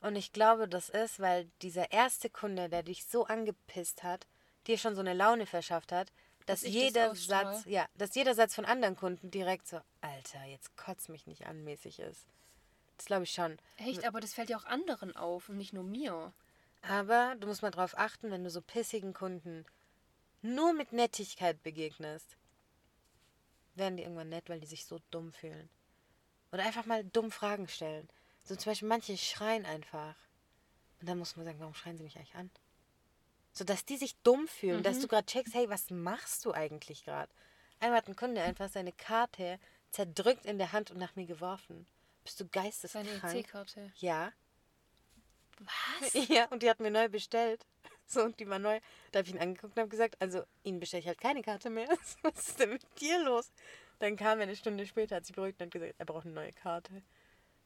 Und 0.00 0.16
ich 0.16 0.32
glaube, 0.32 0.68
das 0.68 0.88
ist, 0.88 1.20
weil 1.20 1.50
dieser 1.62 1.90
erste 1.92 2.30
Kunde, 2.30 2.68
der 2.68 2.82
dich 2.82 3.04
so 3.06 3.26
angepisst 3.26 4.02
hat, 4.02 4.26
dir 4.66 4.78
schon 4.78 4.94
so 4.94 5.00
eine 5.00 5.14
Laune 5.14 5.46
verschafft 5.46 5.92
hat, 5.92 6.12
dass, 6.46 6.60
Dass 6.60 6.62
das 6.62 6.70
jeder 6.70 7.10
ausstrahl. 7.10 7.56
Satz, 7.56 7.64
ja, 7.66 7.86
dass 7.96 8.14
jeder 8.14 8.34
Satz 8.34 8.54
von 8.54 8.64
anderen 8.64 8.96
Kunden 8.96 9.30
direkt 9.30 9.68
so, 9.68 9.80
Alter, 10.00 10.44
jetzt 10.44 10.76
kotz 10.76 11.08
mich 11.08 11.26
nicht 11.26 11.46
an, 11.46 11.62
mäßig 11.62 11.98
ist. 11.98 12.26
Das 12.96 13.06
glaube 13.06 13.24
ich 13.24 13.32
schon. 13.32 13.58
Echt, 13.76 14.04
aber 14.04 14.20
das 14.20 14.34
fällt 14.34 14.48
ja 14.48 14.56
auch 14.56 14.64
anderen 14.64 15.14
auf 15.14 15.48
und 15.48 15.56
nicht 15.56 15.72
nur 15.72 15.84
mir. 15.84 16.32
Aber 16.82 17.36
du 17.38 17.46
musst 17.46 17.62
mal 17.62 17.70
drauf 17.70 17.98
achten, 17.98 18.30
wenn 18.30 18.44
du 18.44 18.50
so 18.50 18.62
pissigen 18.62 19.12
Kunden 19.12 19.66
nur 20.40 20.72
mit 20.72 20.92
Nettigkeit 20.92 21.62
begegnest, 21.62 22.36
werden 23.74 23.96
die 23.96 24.04
irgendwann 24.04 24.28
nett, 24.28 24.48
weil 24.48 24.60
die 24.60 24.66
sich 24.66 24.86
so 24.86 25.00
dumm 25.10 25.32
fühlen. 25.32 25.68
Oder 26.52 26.64
einfach 26.64 26.86
mal 26.86 27.04
dumm 27.04 27.30
Fragen 27.30 27.68
stellen. 27.68 28.08
So 28.48 28.56
zum 28.56 28.70
Beispiel 28.70 28.88
manche 28.88 29.16
schreien 29.18 29.66
einfach. 29.66 30.14
Und 31.00 31.08
dann 31.08 31.18
muss 31.18 31.36
man 31.36 31.44
sagen, 31.44 31.60
warum 31.60 31.74
schreien 31.74 31.98
sie 31.98 32.02
mich 32.02 32.16
eigentlich 32.16 32.34
an? 32.34 32.50
So 33.52 33.64
dass 33.64 33.84
die 33.84 33.96
sich 33.96 34.16
dumm 34.22 34.48
fühlen, 34.48 34.82
dass 34.82 35.00
du 35.00 35.08
gerade 35.08 35.26
checkst, 35.26 35.54
hey, 35.54 35.68
was 35.68 35.90
machst 35.90 36.44
du 36.44 36.52
eigentlich 36.52 37.04
gerade? 37.04 37.30
Einmal 37.80 37.98
hat 37.98 38.08
ein 38.08 38.16
Kunde 38.16 38.42
einfach 38.42 38.68
seine 38.68 38.92
Karte 38.92 39.58
zerdrückt 39.90 40.46
in 40.46 40.58
der 40.58 40.72
Hand 40.72 40.90
und 40.90 40.98
nach 40.98 41.14
mir 41.14 41.26
geworfen. 41.26 41.86
Bist 42.24 42.40
du 42.40 42.44
Seine 42.44 42.64
geisteskrank? 42.64 43.34
EC-Karte. 43.34 43.92
Ja. 43.96 44.32
Was? 45.58 46.14
Ja, 46.28 46.46
und 46.46 46.62
die 46.62 46.70
hat 46.70 46.80
mir 46.80 46.90
neu 46.90 47.08
bestellt. 47.08 47.66
So, 48.10 48.22
und 48.22 48.40
die 48.40 48.48
war 48.48 48.58
neu. 48.58 48.80
Da 49.12 49.18
habe 49.18 49.28
ich 49.28 49.34
ihn 49.34 49.40
angeguckt 49.40 49.76
und 49.76 49.80
habe 49.82 49.90
gesagt, 49.90 50.16
also 50.18 50.42
Ihnen 50.62 50.80
bestelle 50.80 51.02
ich 51.02 51.06
halt 51.06 51.20
keine 51.20 51.42
Karte 51.42 51.68
mehr. 51.68 51.88
Was 52.22 52.48
ist 52.48 52.58
denn 52.58 52.70
mit 52.70 52.82
dir 52.98 53.22
los? 53.22 53.50
Dann 53.98 54.16
kam 54.16 54.38
er 54.38 54.44
eine 54.44 54.56
Stunde 54.56 54.86
später, 54.86 55.16
hat 55.16 55.26
sich 55.26 55.36
beruhigt 55.36 55.60
und 55.60 55.66
hat 55.66 55.72
gesagt, 55.72 55.94
er 55.98 56.06
braucht 56.06 56.24
eine 56.24 56.34
neue 56.34 56.52
Karte. 56.54 57.02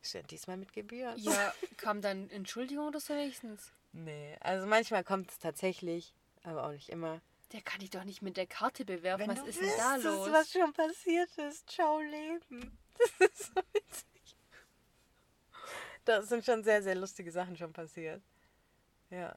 Ich 0.02 0.10
so, 0.10 0.18
ja, 0.18 0.24
diesmal 0.24 0.56
mit 0.56 0.72
Gebühr. 0.72 1.14
Ja, 1.16 1.54
kam 1.76 2.02
dann 2.02 2.28
Entschuldigung 2.30 2.88
oder 2.88 3.00
so 3.00 3.14
wenigstens? 3.14 3.70
Nee, 3.92 4.36
also 4.40 4.66
manchmal 4.66 5.04
kommt 5.04 5.30
es 5.30 5.38
tatsächlich, 5.38 6.12
aber 6.42 6.64
auch 6.66 6.72
nicht 6.72 6.88
immer. 6.88 7.20
Der 7.52 7.60
kann 7.60 7.80
dich 7.80 7.90
doch 7.90 8.04
nicht 8.04 8.22
mit 8.22 8.36
der 8.36 8.46
Karte 8.46 8.84
bewerfen. 8.84 9.28
Wenn 9.28 9.36
Was 9.36 9.46
ist 9.46 9.60
denn 9.60 9.70
da 9.76 9.96
los? 9.96 10.32
was 10.32 10.50
schon 10.50 10.72
passiert 10.72 11.30
ist. 11.38 11.68
Ciao, 11.70 12.00
Leben. 12.00 12.78
Das 13.18 13.30
ist 13.30 13.46
so 13.46 13.60
witzig. 13.72 14.36
Da 16.04 16.22
sind 16.22 16.44
schon 16.44 16.62
sehr, 16.62 16.82
sehr 16.82 16.94
lustige 16.94 17.32
Sachen 17.32 17.56
schon 17.56 17.72
passiert. 17.72 18.22
Ja. 19.10 19.34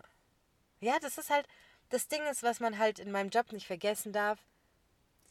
Ja, 0.82 1.00
das 1.00 1.18
ist 1.18 1.30
halt, 1.30 1.48
das 1.90 2.08
Ding 2.08 2.22
ist, 2.28 2.44
was 2.44 2.60
man 2.60 2.78
halt 2.78 3.00
in 3.00 3.12
meinem 3.12 3.30
Job 3.30 3.52
nicht 3.54 3.66
vergessen 3.66 4.12
darf. 4.14 4.40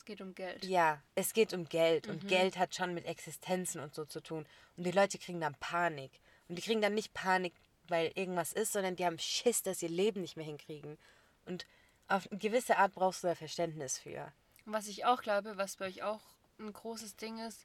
Es 0.04 0.08
geht 0.08 0.20
um 0.20 0.34
Geld. 0.34 0.66
Ja, 0.66 1.02
es 1.14 1.32
geht 1.32 1.54
um 1.54 1.64
Geld 1.66 2.08
und 2.08 2.28
Geld 2.28 2.58
hat 2.58 2.74
schon 2.74 2.92
mit 2.92 3.06
Existenzen 3.06 3.80
und 3.80 3.94
so 3.94 4.04
zu 4.04 4.20
tun. 4.20 4.44
Und 4.76 4.84
die 4.84 4.90
Leute 4.90 5.16
kriegen 5.16 5.40
dann 5.40 5.54
Panik. 5.54 6.20
Und 6.46 6.56
die 6.56 6.62
kriegen 6.62 6.82
dann 6.82 6.92
nicht 6.92 7.14
Panik, 7.14 7.54
weil 7.88 8.12
irgendwas 8.14 8.52
ist, 8.52 8.74
sondern 8.74 8.96
die 8.96 9.06
haben 9.06 9.18
Schiss, 9.18 9.62
dass 9.62 9.78
sie 9.78 9.86
ihr 9.86 9.92
Leben 9.92 10.20
nicht 10.20 10.36
mehr 10.36 10.44
hinkriegen. 10.44 10.98
Und 11.46 11.64
auf 12.06 12.30
eine 12.30 12.38
gewisse 12.38 12.76
Art 12.76 12.92
brauchst 12.92 13.24
du 13.24 13.28
da 13.28 13.34
Verständnis 13.34 13.98
für. 13.98 14.30
Und 14.66 14.74
was 14.74 14.88
ich 14.88 15.06
auch 15.06 15.22
glaube, 15.22 15.56
was 15.56 15.76
bei 15.76 15.86
euch 15.86 16.02
auch 16.02 16.20
ein 16.58 16.70
großes 16.70 17.16
Ding 17.16 17.38
ist, 17.38 17.64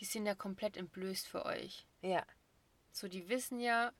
die 0.00 0.04
sind 0.04 0.26
ja 0.26 0.34
komplett 0.34 0.76
entblößt 0.76 1.28
für 1.28 1.46
euch. 1.46 1.86
Ja, 2.02 2.26
So, 2.92 3.08
die 3.08 3.30
wissen 3.30 3.58
ja, 3.58 3.90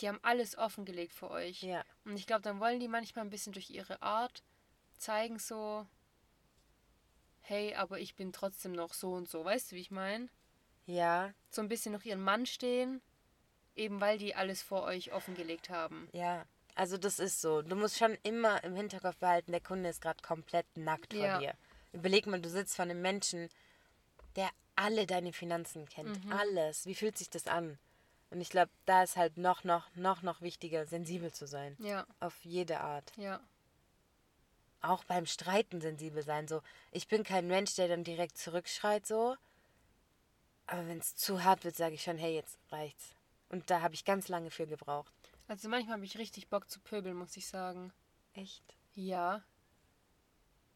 die 0.00 0.08
haben 0.08 0.18
alles 0.22 0.58
offengelegt 0.58 1.14
für 1.14 1.30
euch. 1.30 1.62
ja. 1.62 1.84
Und 2.04 2.16
ich 2.16 2.26
glaube, 2.26 2.42
dann 2.42 2.58
wollen 2.58 2.80
die 2.80 2.88
manchmal 2.88 3.24
ein 3.24 3.30
bisschen 3.30 3.52
durch 3.52 3.70
ihre 3.70 4.02
Art 4.02 4.42
zeigen 4.98 5.38
so, 5.38 5.86
hey, 7.42 7.74
aber 7.74 7.98
ich 8.00 8.14
bin 8.14 8.32
trotzdem 8.32 8.72
noch 8.72 8.94
so 8.94 9.12
und 9.12 9.28
so. 9.28 9.44
Weißt 9.44 9.70
du, 9.72 9.76
wie 9.76 9.80
ich 9.80 9.90
meine? 9.90 10.28
Ja, 10.86 11.32
So 11.50 11.62
ein 11.62 11.68
bisschen 11.68 11.92
noch 11.92 12.04
ihren 12.04 12.22
Mann 12.22 12.44
stehen, 12.46 13.00
eben 13.76 14.00
weil 14.00 14.18
die 14.18 14.34
alles 14.34 14.62
vor 14.62 14.82
euch 14.84 15.12
offengelegt 15.12 15.70
haben. 15.70 16.08
ja. 16.12 16.44
Also 16.74 16.96
das 16.96 17.18
ist 17.18 17.42
so. 17.42 17.60
Du 17.60 17.76
musst 17.76 17.98
schon 17.98 18.16
immer 18.22 18.64
im 18.64 18.74
Hinterkopf 18.74 19.18
behalten, 19.18 19.52
der 19.52 19.60
Kunde 19.60 19.90
ist 19.90 20.00
gerade 20.00 20.22
komplett 20.22 20.64
nackt 20.74 21.12
vor 21.12 21.22
Ja. 21.22 21.38
dir. 21.38 21.54
Überleg 21.92 22.26
mal, 22.26 22.40
du 22.40 22.48
sitzt 22.48 22.76
vor 22.76 22.84
einem 22.84 23.02
Menschen, 23.02 23.50
der 24.36 24.48
alle 24.74 25.06
deine 25.06 25.34
Finanzen 25.34 25.86
kennt. 25.86 26.24
Mhm. 26.24 26.32
Alles. 26.32 26.86
Wie 26.86 26.94
fühlt 26.94 27.18
sich 27.18 27.28
das 27.28 27.46
an? 27.46 27.78
Und 28.30 28.40
ich 28.40 28.48
glaube, 28.48 28.70
da 28.86 29.02
ist 29.02 29.18
halt 29.18 29.36
noch, 29.36 29.64
noch, 29.64 29.94
noch, 29.96 30.22
noch 30.22 30.40
wichtiger, 30.40 30.86
sensibel 30.86 31.30
zu 31.30 31.46
sein. 31.46 31.76
Ja, 31.78 32.06
Auf 32.20 32.42
jede 32.42 32.80
Art. 32.80 33.12
ja. 33.18 33.38
Auch 34.82 35.04
beim 35.04 35.26
Streiten 35.26 35.80
sensibel 35.80 36.22
sein. 36.22 36.48
So, 36.48 36.60
ich 36.90 37.08
bin 37.08 37.22
kein 37.22 37.46
Mensch, 37.46 37.74
der 37.76 37.88
dann 37.88 38.04
direkt 38.04 38.36
zurückschreit 38.36 39.06
so. 39.06 39.36
Aber 40.66 40.86
wenn 40.86 40.98
es 40.98 41.14
zu 41.16 41.44
hart 41.44 41.64
wird, 41.64 41.76
sage 41.76 41.94
ich 41.94 42.02
schon, 42.02 42.18
hey, 42.18 42.34
jetzt 42.34 42.58
reicht's. 42.70 43.14
Und 43.48 43.70
da 43.70 43.80
habe 43.80 43.94
ich 43.94 44.04
ganz 44.04 44.28
lange 44.28 44.50
für 44.50 44.66
gebraucht. 44.66 45.12
Also 45.46 45.68
manchmal 45.68 45.94
habe 45.94 46.04
ich 46.04 46.18
richtig 46.18 46.48
Bock 46.48 46.70
zu 46.70 46.80
pöbeln, 46.80 47.16
muss 47.16 47.36
ich 47.36 47.46
sagen. 47.46 47.92
Echt? 48.32 48.76
Ja. 48.94 49.44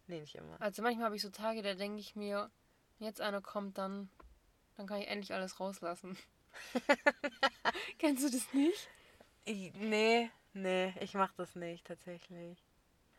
Nee, 0.07 0.21
nicht 0.21 0.35
immer. 0.35 0.61
Also 0.61 0.83
manchmal 0.83 1.07
habe 1.07 1.17
ich 1.17 1.23
so 1.23 1.31
Tage, 1.31 1.63
da 1.63 1.75
denke 1.75 1.99
ich 1.99 2.15
mir, 2.15 2.51
wenn 2.99 3.07
jetzt 3.07 3.21
einer 3.21 3.41
kommt, 3.41 3.79
dann, 3.79 4.09
dann 4.77 4.87
kann 4.87 5.01
ich 5.01 5.09
endlich 5.09 5.33
alles 5.33 5.59
rauslassen. 5.59 6.17
Kennst 7.99 8.25
du 8.25 8.31
das 8.31 8.53
nicht? 8.53 8.89
Ich, 9.45 9.73
nee, 9.75 10.31
nee, 10.53 10.95
ich 11.01 11.15
mach 11.15 11.33
das 11.33 11.55
nicht 11.57 11.87
tatsächlich. 11.87 12.66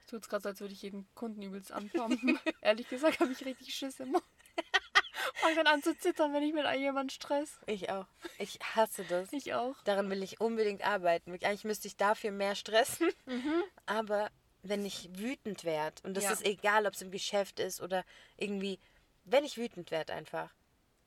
Tut's 0.07 0.29
gerade 0.29 0.43
so, 0.43 0.49
als 0.49 0.59
würde 0.61 0.73
ich 0.73 0.81
jeden 0.81 1.07
Kunden 1.15 1.41
übelst 1.41 1.71
anpumpen. 1.71 2.39
Ehrlich 2.61 2.87
gesagt 2.89 3.19
habe 3.19 3.31
ich 3.31 3.45
richtig 3.45 3.73
Schiss 3.75 3.99
immer. 3.99 4.21
Fang 5.35 5.55
dann 5.55 5.67
an 5.67 5.83
zu 5.83 5.95
zittern, 5.97 6.33
wenn 6.33 6.43
ich 6.43 6.53
mit 6.53 6.65
jemandem 6.77 7.09
stress. 7.09 7.59
Ich 7.67 7.89
auch. 7.89 8.07
Ich 8.39 8.59
hasse 8.75 9.03
das. 9.03 9.31
Ich 9.33 9.53
auch. 9.53 9.75
Daran 9.83 10.09
will 10.09 10.23
ich 10.23 10.39
unbedingt 10.41 10.83
arbeiten. 10.85 11.31
Eigentlich 11.31 11.63
müsste 11.65 11.87
ich 11.87 11.97
dafür 11.97 12.31
mehr 12.31 12.55
stressen. 12.55 13.09
Aber 13.85 14.31
wenn 14.63 14.85
ich 14.85 15.09
wütend 15.13 15.63
werde, 15.63 16.01
und 16.03 16.15
das 16.15 16.23
Ja. 16.25 16.31
ist 16.31 16.45
egal, 16.45 16.85
ob 16.87 16.93
es 16.93 17.01
im 17.01 17.11
Geschäft 17.11 17.59
ist 17.59 17.81
oder 17.81 18.03
irgendwie, 18.37 18.79
wenn 19.25 19.43
ich 19.43 19.57
wütend 19.57 19.91
werde 19.91 20.13
einfach, 20.13 20.53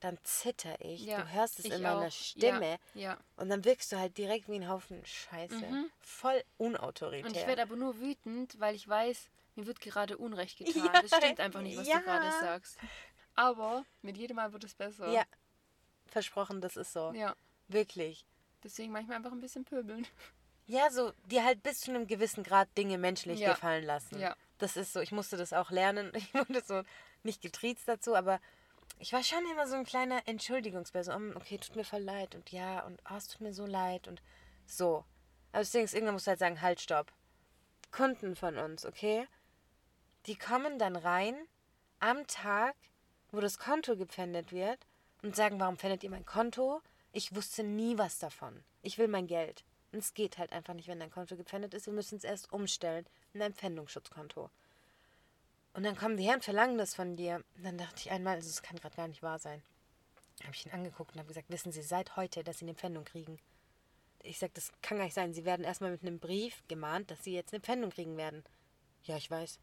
dann 0.01 0.19
zitter 0.25 0.75
ich. 0.81 1.05
Ja, 1.05 1.23
du 1.23 1.33
hörst 1.33 1.59
es 1.59 1.67
in 1.67 1.83
meiner 1.83 2.07
auch. 2.07 2.11
Stimme. 2.11 2.79
Ja, 2.95 3.01
ja. 3.01 3.19
Und 3.37 3.49
dann 3.51 3.65
wirkst 3.65 3.93
du 3.93 3.99
halt 3.99 4.17
direkt 4.19 4.49
wie 4.49 4.57
ein 4.57 4.69
Haufen 4.69 5.05
Scheiße. 5.05 5.89
Voll 6.01 6.43
unautoritär. 6.59 7.27
Und 7.27 7.37
ich 7.37 7.47
werde 7.47 7.63
aber 7.63 7.77
nur 7.77 8.01
wütend, 8.01 8.59
weil 8.59 8.75
ich 8.75 8.89
weiß, 8.89 9.29
mir 9.57 9.67
wird 9.67 9.81
gerade 9.81 10.17
Unrecht 10.19 10.59
getan. 10.65 10.91
Das 10.93 11.17
stimmt 11.17 11.41
einfach 11.41 11.61
nicht, 11.61 11.77
was 11.77 11.87
du 11.87 12.01
gerade 12.01 12.31
sagst. 12.41 12.79
Aber 13.35 13.85
mit 14.03 14.17
jedem 14.17 14.37
Mal 14.37 14.53
wird 14.53 14.65
es 14.65 14.75
besser. 14.75 15.11
ja, 15.11 15.25
versprochen, 16.07 16.61
das 16.61 16.77
ist 16.77 16.93
so. 16.93 17.13
Ja. 17.13 17.35
Wirklich. 17.69 18.25
Deswegen 18.65 18.93
manchmal 18.93 19.17
einfach 19.19 19.33
ein 19.33 19.41
bisschen 19.41 19.65
pöbeln. 19.65 20.07
Ja, 20.67 20.89
so, 20.89 21.11
dir 21.25 21.45
halt 21.45 21.65
bis 21.65 21.81
zu 21.81 21.91
einem 21.91 22.07
gewissen 22.07 22.45
Grad 22.45 22.69
Dinge 22.79 22.97
menschlich 22.97 23.41
gefallen 23.45 23.83
lassen. 23.83 24.21
Ja. 24.21 24.37
Das 24.59 24.77
ist 24.77 24.93
so, 24.93 25.01
ich 25.01 25.11
musste 25.11 25.37
das 25.37 25.53
auch 25.53 25.73
lernen. 25.73 26.13
Ich 26.15 26.33
wurde 26.33 26.63
so 26.65 26.85
nicht 27.25 27.43
getriezt 27.43 27.89
dazu, 27.89 28.15
aber 28.15 28.41
ich 29.01 29.13
war 29.13 29.23
schon 29.25 29.45
immer 29.51 29.67
so 29.67 29.77
ein 29.77 29.85
kleiner 29.85 30.21
Entschuldigungsbär. 30.27 31.05
So, 31.05 31.19
"Mm, 31.19 31.37
okay, 31.37 31.59
tut 31.59 31.75
mir 31.75 31.85
voll 31.85 32.03
leid 32.03 32.35
und 32.35 32.51
ja 32.53 32.85
und 32.85 33.01
oh, 33.11 33.17
es 33.17 33.29
tut 33.29 33.41
mir 33.41 33.55
so 33.55 33.67
leid 33.67 34.07
und 34.07 34.23
so. 34.67 35.05
Aber 35.53 35.61
das 35.61 35.71
Ding 35.71 35.85
ist, 35.85 35.95
irgendwann 35.95 36.15
musst 36.15 36.27
du 36.27 36.31
halt 36.31 36.39
sagen, 36.39 36.61
halt, 36.61 36.81
stopp. 36.81 37.13
Kunden 37.91 38.37
von 38.37 38.57
uns, 38.59 38.85
okay? 38.87 39.27
Die 40.27 40.37
kommen 40.37 40.79
dann 40.79 40.97
rein 40.97 41.35
am 41.99 42.27
Tag, 42.27 42.77
wo 43.33 43.41
das 43.41 43.59
Konto 43.59 43.97
gepfändet 43.97 44.53
wird 44.53 44.87
und 45.23 45.35
sagen, 45.35 45.59
warum 45.59 45.77
pfändet 45.79 46.05
ihr 46.05 46.11
mein 46.11 46.27
Konto? 46.27 46.83
Ich 47.13 47.35
wusste 47.35 47.65
nie 47.65 47.99
was 47.99 48.19
davon. 48.19 48.63
Ich 48.83 48.99
will 48.99 49.09
mein 49.09 49.27
Geld. 49.27 49.65
Und 49.93 49.99
es 50.01 50.15
geht 50.15 50.39
halt 50.39 50.53
einfach 50.53 50.75
nicht, 50.75 50.89
wenn 50.89 51.01
dein 51.01 51.11
Konto 51.11 51.37
gepfändet 51.37 51.75
ist. 51.75 51.87
Wir 51.87 51.93
müssen 51.93 52.19
es 52.19 52.25
erst 52.25 52.53
umstellen 52.53 53.07
in 53.33 53.43
ein 53.43 53.55
Pfändungsschutzkonto. 53.55 54.51
Und 55.73 55.85
dann 55.85 55.97
kommen 55.97 56.17
die 56.17 56.25
her 56.25 56.35
und 56.35 56.45
verlangen 56.45 56.79
das 56.79 56.95
von 56.95 57.17
dir. 57.17 57.45
Und 57.57 57.65
dann 57.65 57.79
dachte 57.79 57.97
ich 57.97 58.11
einmal, 58.11 58.37
also 58.37 58.49
es 58.49 58.63
kann 58.63 58.79
gerade 58.79 58.97
gar 58.97 59.09
nicht 59.09 59.23
wahr 59.23 59.39
sein. 59.39 59.63
Habe 60.43 60.55
ich 60.55 60.67
ihn 60.67 60.73
angeguckt 60.73 61.13
und 61.13 61.19
habe 61.19 61.29
gesagt, 61.29 61.51
wissen 61.51 61.73
Sie 61.73 61.83
seit 61.83 62.17
heute, 62.17 62.43
dass 62.43 62.59
Sie 62.59 62.65
eine 62.65 62.75
Pfändung 62.75 63.05
kriegen? 63.05 63.39
Ich 64.23 64.39
sage, 64.39 64.53
das 64.55 64.73
kann 64.83 64.99
gar 64.99 65.05
nicht 65.05 65.15
sein. 65.15 65.33
Sie 65.33 65.45
werden 65.45 65.65
erstmal 65.65 65.91
mit 65.91 66.03
einem 66.03 66.19
Brief 66.19 66.63
gemahnt, 66.69 67.11
dass 67.11 67.23
Sie 67.25 67.35
jetzt 67.35 67.53
eine 67.53 67.61
Pfändung 67.61 67.91
kriegen 67.91 68.17
werden. 68.17 68.45
Ja, 69.05 69.17
ich 69.17 69.31
weiß. 69.31 69.59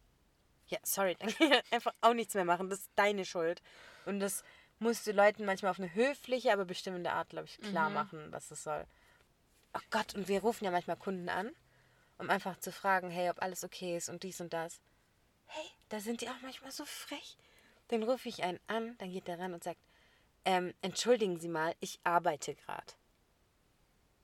Ja, 0.68 0.80
sorry, 0.84 1.16
dann 1.20 1.30
kann 1.30 1.52
ich 1.52 1.74
einfach 1.74 1.94
auch 2.02 2.14
nichts 2.14 2.34
mehr 2.34 2.46
machen. 2.46 2.70
Das 2.70 2.80
ist 2.80 2.92
deine 2.96 3.26
Schuld. 3.26 3.62
Und 4.06 4.20
das 4.20 4.44
musst 4.80 5.08
du 5.08 5.12
Leuten 5.12 5.46
manchmal 5.46 5.72
auf 5.72 5.80
eine 5.80 5.94
höfliche, 5.94 6.54
aber 6.54 6.66
bestimmende 6.66 7.12
Art, 7.12 7.30
glaube 7.30 7.48
ich, 7.48 7.60
klar 7.60 7.90
machen, 7.90 8.32
was 8.32 8.52
es 8.52 8.64
soll. 8.64 8.86
Oh 9.74 9.82
Gott, 9.90 10.16
und 10.16 10.28
wir 10.28 10.42
rufen 10.42 10.66
ja 10.66 10.72
manchmal 10.72 10.98
Kunden 10.98 11.30
an, 11.30 11.52
um 12.18 12.30
einfach 12.30 12.58
zu 12.60 12.72
fragen, 12.72 13.10
hey, 13.10 13.30
ob 13.30 13.42
alles 13.42 13.64
okay 13.64 13.98
ist 13.98 14.10
und 14.10 14.24
dies 14.24 14.40
und 14.42 14.54
das. 14.54 14.80
Hey, 15.48 15.66
da 15.90 16.00
sind 16.00 16.22
die 16.22 16.30
auch 16.30 16.42
manchmal 16.42 16.72
so 16.72 16.86
frech. 16.86 17.38
Dann 17.90 18.04
rufe 18.04 18.28
ich 18.30 18.44
einen 18.44 18.60
an, 18.68 18.98
dann 18.98 19.12
geht 19.12 19.28
der 19.28 19.40
ran 19.40 19.54
und 19.54 19.64
sagt, 19.64 19.80
ähm, 20.46 20.74
entschuldigen 20.82 21.40
Sie 21.40 21.48
mal, 21.48 21.76
ich 21.80 22.00
arbeite 22.04 22.56
gerade. 22.56 22.94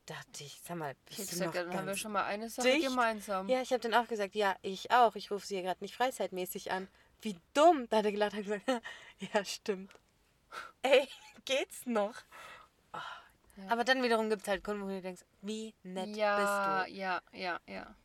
Dachte 0.05 0.43
ich, 0.43 0.59
sag 0.63 0.77
mal, 0.77 0.95
Ich 1.09 1.17
bist 1.17 1.31
hätte 1.31 1.39
du 1.39 1.45
noch 1.45 1.51
gesagt, 1.53 1.69
dann 1.69 1.77
haben 1.77 1.88
wir 1.88 1.95
schon 1.95 2.12
mal 2.12 2.25
eine 2.25 2.49
Sache 2.49 2.67
dicht? 2.69 2.88
gemeinsam. 2.88 3.47
Ja, 3.47 3.62
ich 3.62 3.71
habe 3.71 3.79
dann 3.79 3.93
auch 3.93 4.07
gesagt, 4.07 4.36
ja, 4.36 4.55
ich 4.62 4.91
auch. 4.91 5.15
Ich 5.15 5.31
rufe 5.31 5.47
sie 5.47 5.55
hier 5.55 5.63
gerade 5.63 5.81
nicht 5.81 5.95
freizeitmäßig 5.95 6.71
an. 6.71 6.89
Wie 7.21 7.38
dumm. 7.53 7.88
Da 7.89 7.97
hat 7.97 8.05
er 8.05 8.12
gelacht 8.12 8.33
und 8.33 8.43
gesagt, 8.43 8.63
ja, 9.33 9.45
stimmt. 9.45 9.93
Ey, 10.81 11.07
geht's 11.45 11.86
noch? 11.86 12.15
Oh. 12.91 12.97
Ja. 13.55 13.69
Aber 13.69 13.83
dann 13.83 14.03
wiederum 14.03 14.29
gibt 14.29 14.41
es 14.41 14.47
halt 14.47 14.63
Kunden, 14.63 14.83
wo 14.83 14.88
du 14.88 15.01
denkst, 15.01 15.23
wie 15.41 15.73
nett 15.83 16.15
ja, 16.15 16.83
bist 16.83 16.95
ja, 16.95 17.21
ja, 17.31 17.59
ja. 17.65 17.95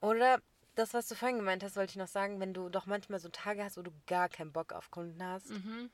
du. 0.00 0.06
Oder 0.06 0.40
das, 0.76 0.94
was 0.94 1.08
du 1.08 1.14
vorhin 1.14 1.38
gemeint 1.38 1.62
hast, 1.64 1.74
wollte 1.76 1.90
ich 1.90 1.96
noch 1.96 2.06
sagen, 2.08 2.38
wenn 2.40 2.54
du 2.54 2.68
doch 2.68 2.86
manchmal 2.86 3.18
so 3.18 3.28
Tage 3.28 3.64
hast, 3.64 3.76
wo 3.76 3.82
du 3.82 3.90
gar 4.06 4.28
keinen 4.28 4.52
Bock 4.52 4.72
auf 4.72 4.90
Kunden 4.90 5.22
hast. 5.22 5.50
Mhm, 5.50 5.90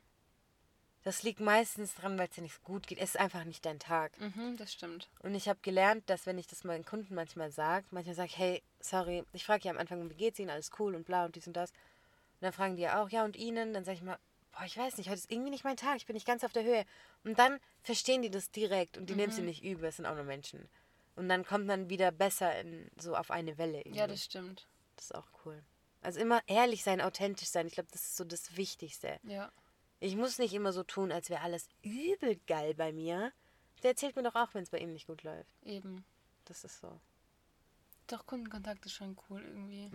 Das 1.03 1.23
liegt 1.23 1.39
meistens 1.41 1.95
dran, 1.95 2.17
weil 2.17 2.27
es 2.29 2.35
dir 2.35 2.41
nicht 2.43 2.63
gut 2.63 2.87
geht. 2.87 2.97
Es 2.99 3.11
ist 3.15 3.19
einfach 3.19 3.43
nicht 3.43 3.65
dein 3.65 3.79
Tag. 3.79 4.17
mhm, 4.19 4.55
das 4.57 4.71
stimmt. 4.71 5.09
Und 5.19 5.35
ich 5.35 5.49
habe 5.49 5.59
gelernt, 5.61 6.09
dass 6.09 6.25
wenn 6.25 6.37
ich 6.37 6.47
das 6.47 6.63
meinen 6.63 6.85
Kunden 6.85 7.13
manchmal 7.15 7.51
sage, 7.51 7.85
manchmal 7.91 8.15
sage 8.15 8.27
ich, 8.29 8.37
hey, 8.37 8.63
sorry, 8.79 9.23
ich 9.33 9.45
frage 9.45 9.63
ja 9.65 9.71
am 9.71 9.77
Anfang, 9.77 10.09
wie 10.09 10.15
geht's 10.15 10.39
Ihnen, 10.39 10.49
alles 10.49 10.69
cool 10.79 10.95
und 10.95 11.05
bla 11.05 11.25
und 11.25 11.35
dies 11.35 11.47
und 11.47 11.53
das. 11.57 11.71
Und 11.71 12.41
dann 12.41 12.53
fragen 12.53 12.75
die 12.77 12.83
ja 12.83 13.01
auch, 13.01 13.09
ja 13.09 13.25
und 13.25 13.35
Ihnen? 13.35 13.73
Dann 13.73 13.83
sage 13.83 13.97
ich 13.97 14.03
mal, 14.03 14.17
boah, 14.53 14.63
ich 14.65 14.77
weiß 14.77 14.97
nicht, 14.97 15.07
heute 15.09 15.17
ist 15.19 15.31
irgendwie 15.31 15.49
nicht 15.49 15.63
mein 15.63 15.77
Tag, 15.77 15.97
ich 15.97 16.05
bin 16.05 16.13
nicht 16.13 16.27
ganz 16.27 16.43
auf 16.43 16.53
der 16.53 16.63
Höhe. 16.63 16.85
Und 17.23 17.37
dann 17.39 17.59
verstehen 17.81 18.21
die 18.21 18.29
das 18.31 18.51
direkt 18.51 18.97
und 18.97 19.09
die 19.09 19.15
nehmen 19.15 19.31
sie 19.33 19.41
nicht 19.41 19.63
übel, 19.63 19.85
es 19.89 19.97
sind 19.97 20.05
auch 20.05 20.15
nur 20.15 20.23
Menschen. 20.25 20.69
Und 21.15 21.27
dann 21.29 21.45
kommt 21.45 21.67
man 21.67 21.89
wieder 21.89 22.11
besser 22.11 22.57
in, 22.61 22.89
so 22.99 23.15
auf 23.15 23.29
eine 23.29 23.57
Welle 23.57 23.79
irgendwie. 23.79 23.97
Ja, 23.99 24.07
das 24.07 24.23
stimmt. 24.23 24.67
Das 24.95 25.05
ist 25.05 25.15
auch 25.15 25.27
cool. 25.45 25.63
Also 26.01 26.19
immer 26.19 26.41
ehrlich 26.47 26.83
sein, 26.83 27.01
authentisch 27.01 27.47
sein, 27.49 27.67
ich 27.67 27.73
glaube, 27.73 27.89
das 27.91 28.03
ist 28.03 28.17
so 28.17 28.23
das 28.23 28.57
Wichtigste. 28.57 29.19
Ja. 29.23 29.51
Ich 29.99 30.15
muss 30.15 30.37
nicht 30.37 30.53
immer 30.53 30.73
so 30.73 30.83
tun, 30.83 31.11
als 31.11 31.29
wäre 31.29 31.41
alles 31.41 31.69
übel 31.81 32.35
geil 32.47 32.73
bei 32.73 32.91
mir. 32.91 33.31
Der 33.83 33.91
erzählt 33.91 34.15
mir 34.15 34.23
doch 34.23 34.35
auch, 34.35 34.53
wenn 34.53 34.63
es 34.63 34.69
bei 34.69 34.79
ihm 34.79 34.91
nicht 34.91 35.07
gut 35.07 35.23
läuft. 35.23 35.49
Eben. 35.63 36.03
Das 36.45 36.63
ist 36.65 36.79
so. 36.79 36.99
Doch, 38.07 38.25
Kundenkontakt 38.25 38.85
ist 38.85 38.93
schon 38.93 39.17
cool 39.29 39.41
irgendwie. 39.41 39.89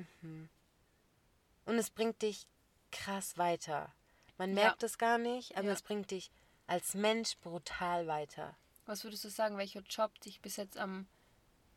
Und 1.66 1.74
es 1.74 1.90
bringt 1.90 2.22
dich 2.22 2.46
krass 2.90 3.36
weiter. 3.36 3.92
Man 4.38 4.50
Ja. 4.50 4.64
merkt 4.64 4.82
es 4.82 4.96
gar 4.96 5.18
nicht, 5.18 5.56
aber 5.58 5.66
Ja. 5.68 5.72
es 5.74 5.82
bringt 5.82 6.10
dich 6.10 6.30
als 6.66 6.94
Mensch 6.94 7.36
brutal 7.38 8.06
weiter. 8.06 8.56
Was 8.86 9.04
würdest 9.04 9.24
du 9.24 9.28
sagen, 9.28 9.58
welcher 9.58 9.80
Job 9.80 10.18
dich 10.20 10.40
bis 10.40 10.56
jetzt 10.56 10.78
am, 10.78 11.06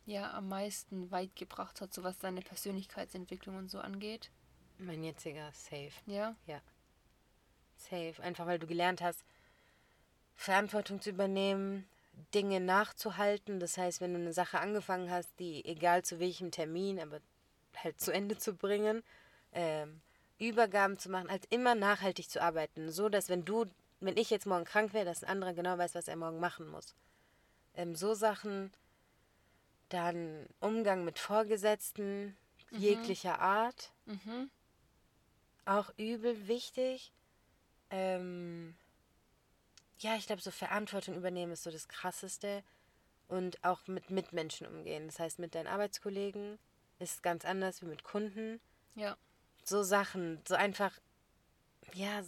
ja, 0.05 0.33
am 0.33 0.49
meisten 0.49 1.11
weit 1.11 1.35
gebracht 1.35 1.81
hat, 1.81 1.93
so 1.93 2.03
was 2.03 2.17
deine 2.17 2.41
Persönlichkeitsentwicklung 2.41 3.57
und 3.57 3.69
so 3.69 3.79
angeht? 3.79 4.31
Mein 4.77 5.03
jetziger 5.03 5.51
Safe. 5.53 5.91
Ja? 6.05 6.35
Safe. 7.77 8.15
Einfach 8.21 8.45
weil 8.45 8.59
du 8.59 8.67
gelernt 8.67 9.01
hast, 9.01 9.23
Verantwortung 10.35 11.01
zu 11.01 11.11
übernehmen, 11.11 11.87
Dinge 12.33 12.59
nachzuhalten. 12.59 13.59
Das 13.59 13.77
heißt, 13.77 14.01
wenn 14.01 14.13
du 14.13 14.19
eine 14.19 14.33
Sache 14.33 14.59
angefangen 14.59 15.09
hast, 15.11 15.29
die 15.39 15.63
egal 15.65 16.03
zu 16.03 16.19
welchem 16.19 16.51
Termin, 16.51 16.99
aber 16.99 17.19
halt 17.75 18.01
zu 18.01 18.11
Ende 18.11 18.37
zu 18.37 18.55
bringen, 18.55 19.03
ähm, 19.53 20.01
Übergaben 20.39 20.97
zu 20.97 21.09
machen, 21.09 21.29
halt 21.29 21.45
immer 21.51 21.75
nachhaltig 21.75 22.29
zu 22.29 22.41
arbeiten. 22.41 22.91
So, 22.91 23.09
dass 23.09 23.29
wenn 23.29 23.45
du, 23.45 23.65
wenn 23.99 24.17
ich 24.17 24.29
jetzt 24.29 24.47
morgen 24.47 24.65
krank 24.65 24.93
wäre, 24.93 25.05
dass 25.05 25.23
ein 25.23 25.29
anderer 25.29 25.53
genau 25.53 25.77
weiß, 25.77 25.93
was 25.93 26.07
er 26.07 26.15
morgen 26.15 26.39
machen 26.39 26.67
muss. 26.67 26.95
Ähm, 27.75 27.95
so 27.95 28.13
Sachen, 28.15 28.73
dann 29.93 30.47
Umgang 30.59 31.05
mit 31.05 31.19
Vorgesetzten 31.19 32.35
jeglicher 32.71 33.39
Art 33.39 33.91
Mhm. 34.05 34.49
auch 35.65 35.91
übel 35.97 36.47
wichtig. 36.47 37.11
Ähm, 37.89 38.75
ja, 39.99 40.15
ich 40.15 40.25
glaube, 40.25 40.41
so 40.41 40.51
Verantwortung 40.51 41.15
übernehmen 41.15 41.51
ist 41.51 41.63
so 41.63 41.71
das 41.71 41.87
Krasseste. 41.87 42.63
Und 43.27 43.63
auch 43.63 43.87
mit 43.87 44.09
Mitmenschen 44.09 44.67
umgehen. 44.67 45.05
Das 45.07 45.19
heißt, 45.19 45.39
mit 45.39 45.55
deinen 45.55 45.67
Arbeitskollegen 45.67 46.59
ist 46.99 47.23
ganz 47.23 47.45
anders 47.45 47.81
wie 47.81 47.85
mit 47.85 48.03
Kunden. 48.03 48.59
Ja. 48.95 49.15
So 49.63 49.83
Sachen, 49.83 50.41
so 50.45 50.55
einfach, 50.55 50.91
ja, 51.93 52.21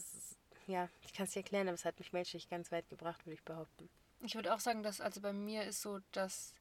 ja, 0.65 0.87
ich 1.01 1.13
kann 1.13 1.25
es 1.25 1.33
dir 1.33 1.39
erklären, 1.39 1.67
aber 1.67 1.75
es 1.75 1.83
hat 1.83 1.99
mich 1.99 2.13
menschlich 2.13 2.47
ganz 2.49 2.71
weit 2.71 2.87
gebracht, 2.89 3.25
würde 3.25 3.33
ich 3.33 3.43
behaupten. 3.43 3.89
Ich 4.21 4.35
würde 4.35 4.53
auch 4.53 4.61
sagen, 4.61 4.81
dass 4.81 5.01
also 5.01 5.19
bei 5.19 5.33
mir 5.33 5.65
ist 5.65 5.81
so, 5.81 5.99
dass 6.13 6.53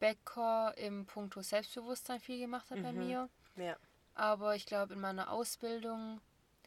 Becker 0.00 0.74
im 0.76 1.06
Punkto 1.06 1.42
Selbstbewusstsein 1.42 2.18
viel 2.20 2.40
gemacht 2.40 2.68
hat 2.70 2.82
bei 2.82 2.92
Mhm. 2.92 2.98
mir. 2.98 3.28
Ja. 3.56 3.76
Aber 4.14 4.56
ich 4.56 4.66
glaube, 4.66 4.94
in 4.94 5.00
meiner 5.00 5.30
Ausbildung 5.30 6.20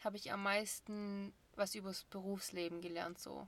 habe 0.04 0.16
ich 0.18 0.32
am 0.32 0.44
meisten 0.44 1.34
was 1.56 1.76
übers 1.76 2.06
Berufsleben 2.06 2.82
gelernt. 2.82 3.20
So. 3.20 3.48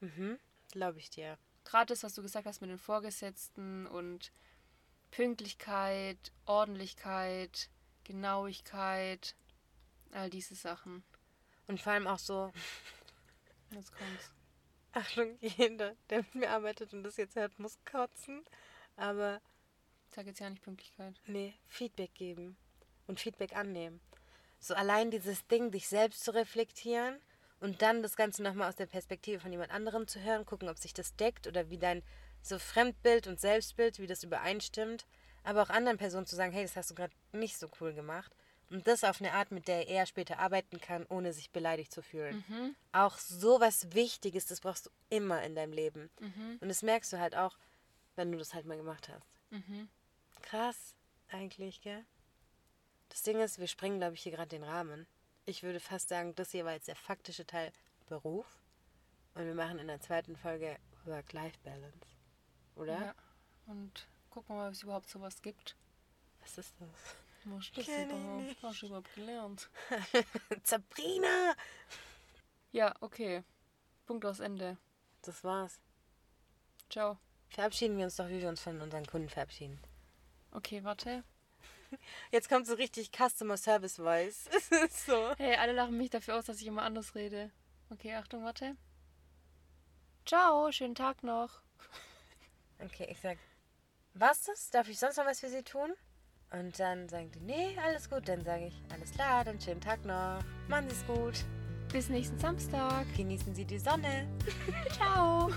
Mhm, 0.00 0.38
glaube 0.72 0.98
ich 0.98 1.10
dir. 1.10 1.36
Gerade 1.64 1.92
das, 1.92 2.02
was 2.02 2.14
du 2.14 2.22
gesagt 2.22 2.46
hast 2.46 2.60
mit 2.62 2.70
den 2.70 2.78
Vorgesetzten 2.78 3.86
und 3.86 4.32
Pünktlichkeit, 5.10 6.32
Ordentlichkeit, 6.46 7.68
Genauigkeit, 8.04 9.34
all 10.12 10.30
diese 10.30 10.54
Sachen. 10.54 11.02
Und 11.66 11.80
vor 11.80 11.92
allem 11.92 12.06
auch 12.06 12.18
so, 12.18 12.52
Jetzt 13.70 13.92
kommt's. 13.92 14.30
Achtung, 14.92 15.36
jeder, 15.40 15.94
der 16.08 16.18
mit 16.18 16.34
mir 16.34 16.50
arbeitet 16.50 16.94
und 16.94 17.02
das 17.02 17.18
jetzt 17.18 17.36
hört, 17.36 17.58
muss 17.58 17.78
kotzen. 17.84 18.42
Aber 18.98 19.40
Ich 20.10 20.14
sage 20.14 20.28
jetzt 20.28 20.40
ja 20.40 20.50
nicht 20.50 20.62
Pünktlichkeit. 20.62 21.14
Nee, 21.26 21.54
Feedback 21.66 22.14
geben 22.14 22.56
und 23.06 23.20
Feedback 23.20 23.54
annehmen. 23.54 24.00
So 24.58 24.74
allein 24.74 25.10
dieses 25.10 25.46
Ding, 25.46 25.70
dich 25.70 25.88
selbst 25.88 26.24
zu 26.24 26.34
reflektieren 26.34 27.20
und 27.60 27.82
dann 27.82 28.02
das 28.02 28.16
Ganze 28.16 28.42
nochmal 28.42 28.68
aus 28.68 28.76
der 28.76 28.86
Perspektive 28.86 29.40
von 29.40 29.52
jemand 29.52 29.70
anderem 29.70 30.08
zu 30.08 30.20
hören, 30.20 30.46
gucken, 30.46 30.68
ob 30.68 30.78
sich 30.78 30.94
das 30.94 31.14
deckt 31.16 31.46
oder 31.46 31.70
wie 31.70 31.78
dein 31.78 32.02
so 32.42 32.58
Fremdbild 32.58 33.26
und 33.26 33.40
Selbstbild, 33.40 33.98
wie 33.98 34.06
das 34.06 34.24
übereinstimmt. 34.24 35.06
Aber 35.44 35.62
auch 35.62 35.70
anderen 35.70 35.98
Personen 35.98 36.26
zu 36.26 36.36
sagen, 36.36 36.52
hey, 36.52 36.62
das 36.62 36.76
hast 36.76 36.90
du 36.90 36.94
gerade 36.94 37.14
nicht 37.32 37.58
so 37.58 37.68
cool 37.80 37.94
gemacht. 37.94 38.34
Und 38.70 38.86
das 38.86 39.04
auf 39.04 39.20
eine 39.20 39.32
Art, 39.32 39.50
mit 39.50 39.66
der 39.66 39.88
er 39.88 40.04
später 40.06 40.38
arbeiten 40.38 40.80
kann, 40.80 41.06
ohne 41.08 41.32
sich 41.32 41.50
beleidigt 41.50 41.92
zu 41.92 42.02
fühlen. 42.02 42.44
Mhm. 42.48 42.76
Auch 42.92 43.16
so 43.16 43.60
was 43.60 43.94
Wichtiges, 43.94 44.46
das 44.46 44.60
brauchst 44.60 44.86
du 44.86 44.90
immer 45.08 45.42
in 45.42 45.54
deinem 45.54 45.72
Leben. 45.72 46.10
Mhm. 46.20 46.58
Und 46.60 46.68
das 46.68 46.82
merkst 46.82 47.12
du 47.12 47.18
halt 47.18 47.34
auch, 47.34 47.56
wenn 48.18 48.32
du 48.32 48.36
das 48.38 48.52
halt 48.52 48.66
mal 48.66 48.76
gemacht 48.76 49.08
hast. 49.08 49.26
Mhm. 49.50 49.88
Krass, 50.42 50.94
eigentlich, 51.28 51.80
gell? 51.80 52.04
Das 53.08 53.22
Ding 53.22 53.40
ist, 53.40 53.58
wir 53.58 53.68
springen, 53.68 53.98
glaube 53.98 54.14
ich, 54.14 54.22
hier 54.22 54.32
gerade 54.32 54.48
den 54.48 54.64
Rahmen. 54.64 55.06
Ich 55.46 55.62
würde 55.62 55.80
fast 55.80 56.08
sagen, 56.08 56.34
das 56.34 56.50
hier 56.50 56.64
war 56.64 56.72
jetzt 56.72 56.88
der 56.88 56.96
faktische 56.96 57.46
Teil 57.46 57.72
Beruf. 58.06 58.46
Und 59.34 59.46
wir 59.46 59.54
machen 59.54 59.78
in 59.78 59.86
der 59.86 60.00
zweiten 60.00 60.36
Folge 60.36 60.78
Work-Life-Balance. 61.04 62.06
Oder? 62.74 62.98
Ja. 62.98 63.14
Und 63.66 64.08
gucken 64.30 64.56
wir 64.56 64.62
mal, 64.62 64.68
ob 64.68 64.74
es 64.74 64.82
überhaupt 64.82 65.08
sowas 65.08 65.40
gibt. 65.40 65.76
Was 66.40 66.58
ist 66.58 66.74
das? 66.80 66.88
Was 67.44 67.64
ist 67.64 67.78
das 67.78 67.88
überhaupt? 67.88 68.62
Hast 68.62 68.82
du 68.82 68.86
überhaupt 68.86 69.14
gelernt? 69.14 69.70
Sabrina! 70.64 71.54
Ja, 72.72 72.94
okay. 73.00 73.44
Punkt 74.06 74.24
aus 74.24 74.40
Ende. 74.40 74.76
Das 75.22 75.44
war's. 75.44 75.80
Ciao. 76.90 77.18
Verabschieden 77.48 77.96
wir 77.96 78.04
uns 78.04 78.16
doch, 78.16 78.28
wie 78.28 78.40
wir 78.40 78.48
uns 78.48 78.60
von 78.60 78.80
unseren 78.80 79.06
Kunden 79.06 79.28
verabschieden. 79.28 79.80
Okay, 80.52 80.84
warte. 80.84 81.24
Jetzt 82.30 82.48
kommt 82.48 82.66
so 82.66 82.74
richtig 82.74 83.10
Customer 83.12 83.56
Service 83.56 83.96
Voice. 83.96 84.48
So. 84.90 85.34
Hey, 85.38 85.56
alle 85.56 85.72
lachen 85.72 85.96
mich 85.96 86.10
dafür 86.10 86.36
aus, 86.36 86.44
dass 86.44 86.60
ich 86.60 86.66
immer 86.66 86.82
anders 86.82 87.14
rede. 87.14 87.50
Okay, 87.90 88.14
Achtung, 88.14 88.44
warte. 88.44 88.76
Ciao, 90.26 90.70
schönen 90.72 90.94
Tag 90.94 91.22
noch. 91.22 91.60
Okay, 92.80 93.08
ich 93.10 93.18
sag, 93.18 93.38
was 94.14 94.42
das? 94.42 94.70
Darf 94.70 94.88
ich 94.88 95.00
sonst 95.00 95.16
noch 95.16 95.26
was 95.26 95.40
für 95.40 95.48
Sie 95.48 95.64
tun? 95.64 95.92
Und 96.52 96.78
dann 96.78 97.08
sagen 97.08 97.30
die, 97.32 97.40
nee, 97.40 97.76
alles 97.84 98.08
gut. 98.08 98.28
Dann 98.28 98.44
sage 98.44 98.66
ich, 98.66 98.74
alles 98.92 99.10
klar, 99.10 99.44
dann 99.44 99.60
schönen 99.60 99.80
Tag 99.80 100.04
noch. 100.04 100.40
Machen 100.68 100.88
Sie 100.88 100.94
es 100.94 101.06
gut. 101.06 101.44
Bis 101.92 102.08
nächsten 102.08 102.38
Samstag. 102.38 103.06
Genießen 103.16 103.54
Sie 103.54 103.64
die 103.64 103.78
Sonne. 103.78 104.28
Ciao. 104.96 105.50